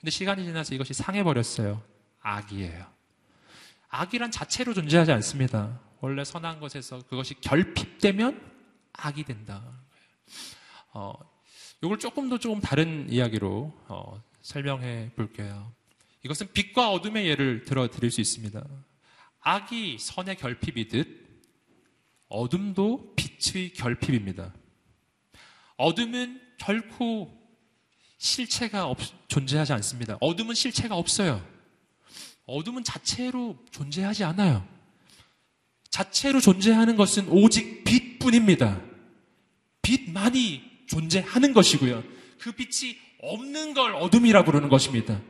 [0.00, 1.80] 근데 시간이 지나서 이것이 상해버렸어요.
[2.20, 2.86] 악이에요.
[3.88, 5.80] 악이란 자체로 존재하지 않습니다.
[6.04, 8.38] 원래 선한 것에서 그것이 결핍되면
[8.92, 9.64] 악이 된다.
[10.92, 11.14] 어,
[11.82, 15.72] 이걸 조금 더 조금 다른 이야기로 어, 설명해 볼게요.
[16.22, 18.62] 이것은 빛과 어둠의 예를 들어 드릴 수 있습니다.
[19.40, 21.24] 악이 선의 결핍이듯
[22.28, 24.52] 어둠도 빛의 결핍입니다.
[25.78, 27.32] 어둠은 결코
[28.18, 28.98] 실체가 없,
[29.28, 30.18] 존재하지 않습니다.
[30.20, 31.42] 어둠은 실체가 없어요.
[32.44, 34.73] 어둠은 자체로 존재하지 않아요.
[35.94, 38.82] 자체로 존재하는 것은 오직 빛뿐입니다.
[39.80, 42.02] 빛만이 존재하는 것이고요.
[42.40, 45.22] 그 빛이 없는 걸 어둠이라고 부르는 것입니다.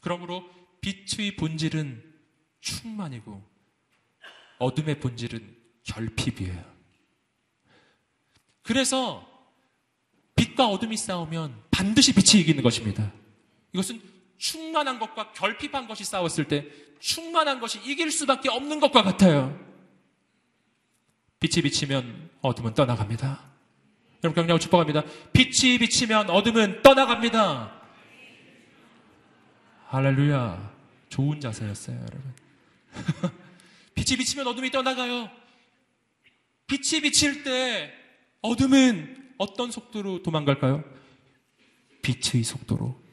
[0.00, 0.48] 그러므로
[0.80, 2.02] 빛의 본질은
[2.62, 3.44] 충만이고
[4.60, 6.64] 어둠의 본질은 결핍이에요.
[8.62, 9.28] 그래서
[10.36, 13.12] 빛과 어둠이 싸우면 반드시 빛이 이기는 것입니다.
[13.74, 14.00] 이것은
[14.38, 16.66] 충만한 것과 결핍한 것이 싸웠을 때
[17.00, 19.58] 충만한 것이 이길 수밖에 없는 것과 같아요.
[21.40, 23.48] 빛이 비치면 어둠은 떠나갑니다.
[24.24, 25.04] 여러분 경량을 축복합니다.
[25.32, 27.72] 빛이 비치면 어둠은 떠나갑니다.
[29.88, 30.76] 할렐루야.
[31.08, 32.34] 좋은 자세였어요, 여러분.
[33.94, 35.30] 빛이 비치면 어둠이 떠나가요.
[36.66, 37.92] 빛이 비칠 때
[38.42, 40.84] 어둠은 어떤 속도로 도망갈까요?
[42.02, 43.07] 빛의 속도로.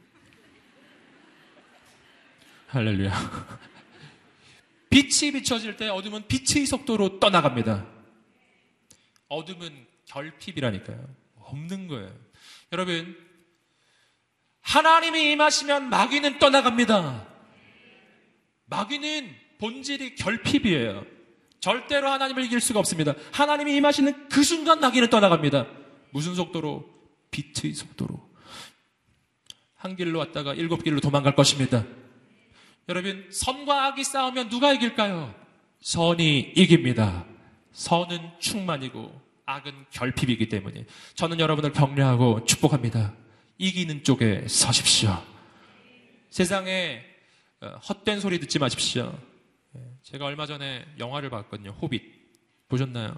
[2.75, 3.11] 할렐루야.
[4.91, 7.85] 빛이 비춰질 때 어둠은 빛의 속도로 떠나갑니다.
[9.29, 11.07] 어둠은 결핍이라니까요.
[11.37, 12.13] 없는 거예요.
[12.73, 13.17] 여러분,
[14.59, 17.25] 하나님이 임하시면 마귀는 떠나갑니다.
[18.65, 21.05] 마귀는 본질이 결핍이에요.
[21.61, 23.13] 절대로 하나님을 이길 수가 없습니다.
[23.31, 25.67] 하나님이 임하시는 그 순간 마귀는 떠나갑니다.
[26.11, 26.93] 무슨 속도로?
[27.31, 28.29] 빛의 속도로.
[29.75, 31.85] 한 길로 왔다가 일곱 길로 도망갈 것입니다.
[32.87, 35.33] 여러분, 선과 악이 싸우면 누가 이길까요?
[35.81, 37.25] 선이 이깁니다.
[37.73, 43.13] 선은 충만이고 악은 결핍이기 때문에 저는 여러분을 격려하고 축복합니다.
[43.57, 45.21] 이기는 쪽에 서십시오.
[46.29, 47.03] 세상에
[47.61, 49.17] 어, 헛된 소리 듣지 마십시오.
[49.75, 51.71] 예, 제가 얼마 전에 영화를 봤거든요.
[51.81, 52.03] 호빗.
[52.67, 53.15] 보셨나요?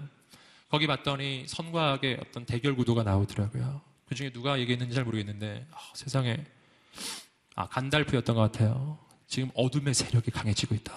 [0.68, 3.80] 거기 봤더니 선과 악의 어떤 대결 구도가 나오더라고요.
[4.06, 6.36] 그 중에 누가 얘기했는지 잘 모르겠는데, 아, 세상에,
[7.54, 8.98] 아, 간달프였던 것 같아요.
[9.28, 10.92] 지금 어둠의 세력이 강해지고 있다.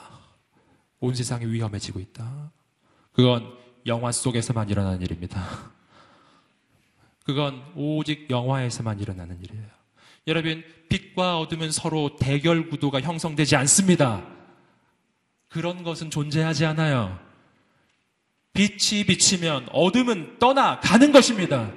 [1.01, 2.51] 온 세상이 위험해지고 있다.
[3.11, 3.53] 그건
[3.85, 5.71] 영화 속에서만 일어나는 일입니다.
[7.23, 9.65] 그건 오직 영화에서만 일어나는 일이에요.
[10.27, 14.25] 여러분, 빛과 어둠은 서로 대결 구도가 형성되지 않습니다.
[15.49, 17.19] 그런 것은 존재하지 않아요.
[18.53, 21.71] 빛이 비치면 어둠은 떠나가는 것입니다.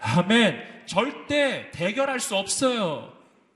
[0.00, 0.86] 아멘.
[0.86, 3.12] 절대 대결할 수 없어요.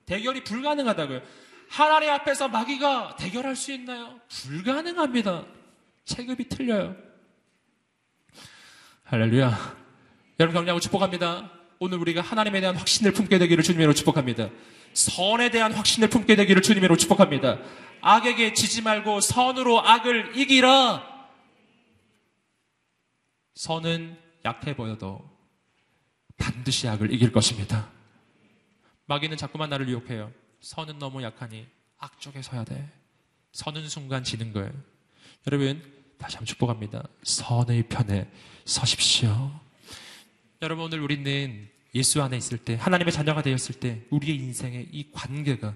[0.06, 1.20] 대결이 불가능하다고요.
[1.68, 4.20] 하나님 앞에서 마귀가 대결할 수 있나요?
[4.28, 5.44] 불가능합니다.
[6.04, 6.96] 체급이 틀려요.
[9.04, 9.76] 할렐루야.
[10.40, 11.50] 여러분 격려하고 축복합니다.
[11.78, 14.48] 오늘 우리가 하나님에 대한 확신을 품게 되기를 주님으로 축복합니다.
[14.94, 17.58] 선에 대한 확신을 품게 되기를 주님으로 축복합니다.
[18.00, 21.06] 악에게 지지 말고 선으로 악을 이기라.
[23.54, 25.28] 선은 약해 보여도
[26.36, 27.90] 반드시 악을 이길 것입니다.
[29.06, 30.32] 마귀는 자꾸만 나를 유혹해요.
[30.60, 31.66] 선은 너무 약하니
[31.98, 32.88] 악 쪽에 서야 돼.
[33.52, 34.72] 서는 순간 지는 거예요.
[35.46, 35.82] 여러분,
[36.18, 37.08] 다시 한번 축복합니다.
[37.22, 38.30] 선의 편에
[38.64, 39.50] 서십시오.
[40.62, 45.74] 여러분, 오늘 우리는 예수 안에 있을 때, 하나님의 자녀가 되었을 때, 우리의 인생의 이 관계가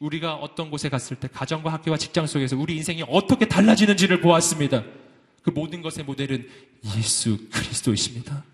[0.00, 4.84] 우리가 어떤 곳에 갔을 때, 가정과 학교와 직장 속에서 우리 인생이 어떻게 달라지는지를 보았습니다.
[5.42, 6.48] 그 모든 것의 모델은
[6.96, 8.44] 예수 그리스도이십니다.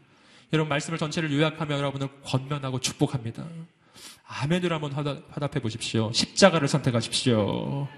[0.52, 3.46] 여러분, 말씀을 전체를 요약하며 여러분을 권면하고 축복합니다.
[4.26, 6.12] 아멘을 한번 화답해 보십시오.
[6.12, 7.88] 십자가를 선택하십시오.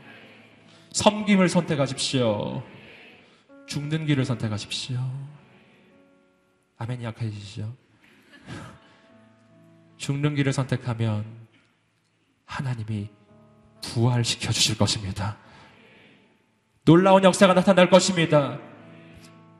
[0.92, 2.62] 섬김을 선택하십시오.
[3.66, 4.98] 죽는 길을 선택하십시오.
[6.78, 7.74] 아멘 약해지시죠?
[9.96, 11.24] 죽는 길을 선택하면
[12.44, 13.08] 하나님이
[13.82, 15.36] 부활시켜 주실 것입니다.
[16.84, 18.58] 놀라운 역사가 나타날 것입니다.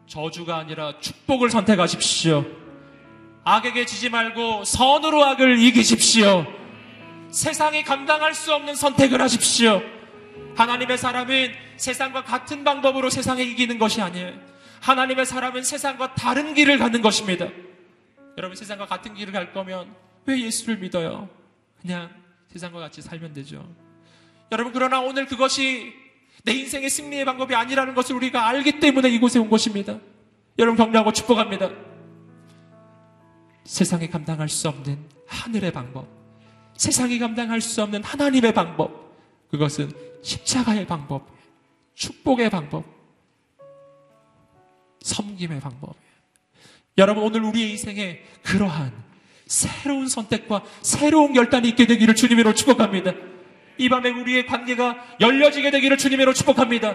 [0.07, 2.45] 저주가 아니라 축복을 선택하십시오.
[3.45, 6.47] 악에게 지지 말고 선으로 악을 이기십시오.
[7.31, 9.83] 세상이 감당할 수 없는 선택을 하십시오.
[10.55, 14.33] 하나님의 사람은 세상과 같은 방법으로 세상에 이기는 것이 아니에요.
[14.81, 17.49] 하나님의 사람은 세상과 다른 길을 가는 것입니다.
[18.39, 19.93] 여러분 세상과 같은 길을 갈 거면
[20.27, 21.29] 왜 예수를 믿어요?
[21.81, 22.11] 그냥
[22.53, 23.67] 세상과 같이 살면 되죠.
[24.53, 25.93] 여러분 그러나 오늘 그것이
[26.45, 29.99] 내 인생의 승리의 방법이 아니라는 것을 우리가 알기 때문에 이곳에 온 것입니다.
[30.59, 31.71] 여러분 격려하고 축복합니다.
[33.65, 36.07] 세상이 감당할 수 없는 하늘의 방법,
[36.77, 39.17] 세상이 감당할 수 없는 하나님의 방법,
[39.51, 39.93] 그것은
[40.23, 41.29] 십자가의 방법,
[41.95, 42.85] 축복의 방법,
[45.01, 45.95] 섬김의 방법.
[46.99, 48.93] 여러분 오늘 우리의 인생에 그러한
[49.47, 53.13] 새로운 선택과 새로운 결단이 있게 되기를 주님으로 축복합니다.
[53.79, 56.95] 이 밤에 우리의 관계가 열려지게 되기를 주님으로 축복합니다.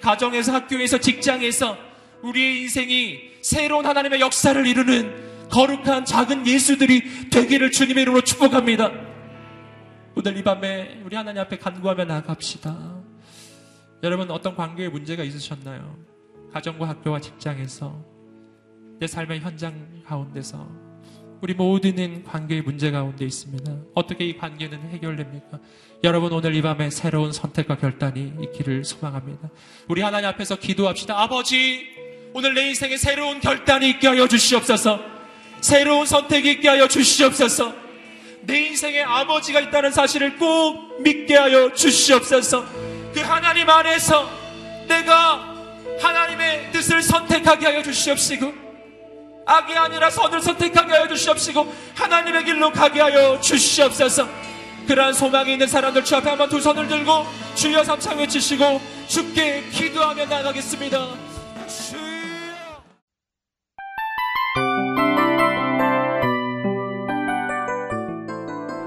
[0.00, 1.76] 가정에서 학교에서 직장에서
[2.22, 8.90] 우리의 인생이 새로운 하나님의 역사를 이루는 거룩한 작은 예수들이 되기를 주님의 이름으로 축복합니다.
[10.14, 12.96] 오늘 이 밤에 우리 하나님 앞에 간구하며 나갑시다.
[14.02, 15.96] 여러분 어떤 관계에 문제가 있으셨나요?
[16.52, 18.04] 가정과 학교와 직장에서
[18.98, 20.86] 내 삶의 현장 가운데서
[21.42, 23.76] 우리 모두는 관계의 문제 가운데 있습니다.
[23.94, 25.60] 어떻게 이 관계는 해결됩니까?
[26.02, 29.50] 여러분 오늘 이 밤에 새로운 선택과 결단이 있기를 소망합니다.
[29.88, 31.20] 우리 하나님 앞에서 기도합시다.
[31.20, 31.86] 아버지,
[32.32, 35.15] 오늘 내 인생에 새로운 결단이 있게 하여 주시옵소서.
[35.66, 37.74] 새로운 선택이 있게 하여 주시옵소서.
[38.42, 42.64] 내 인생에 아버지가 있다는 사실을 꼭 믿게 하여 주시옵소서.
[43.12, 44.30] 그 하나님 안에서
[44.86, 45.56] 내가
[46.00, 48.54] 하나님의 뜻을 선택하게 하여 주시옵시고
[49.44, 54.28] 악이 아니라 선을 선택하게 하여 주시옵시고 하나님의 길로 가게 하여 주시옵소서
[54.86, 60.26] 그러한 소망이 있는 사람들 주 앞에 한번 두 손을 들고 주여 삼창 외치시고 주께 기도하며
[60.26, 61.25] 나가겠습니다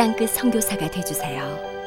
[0.00, 1.79] 땅끝 선교사가 되주세요.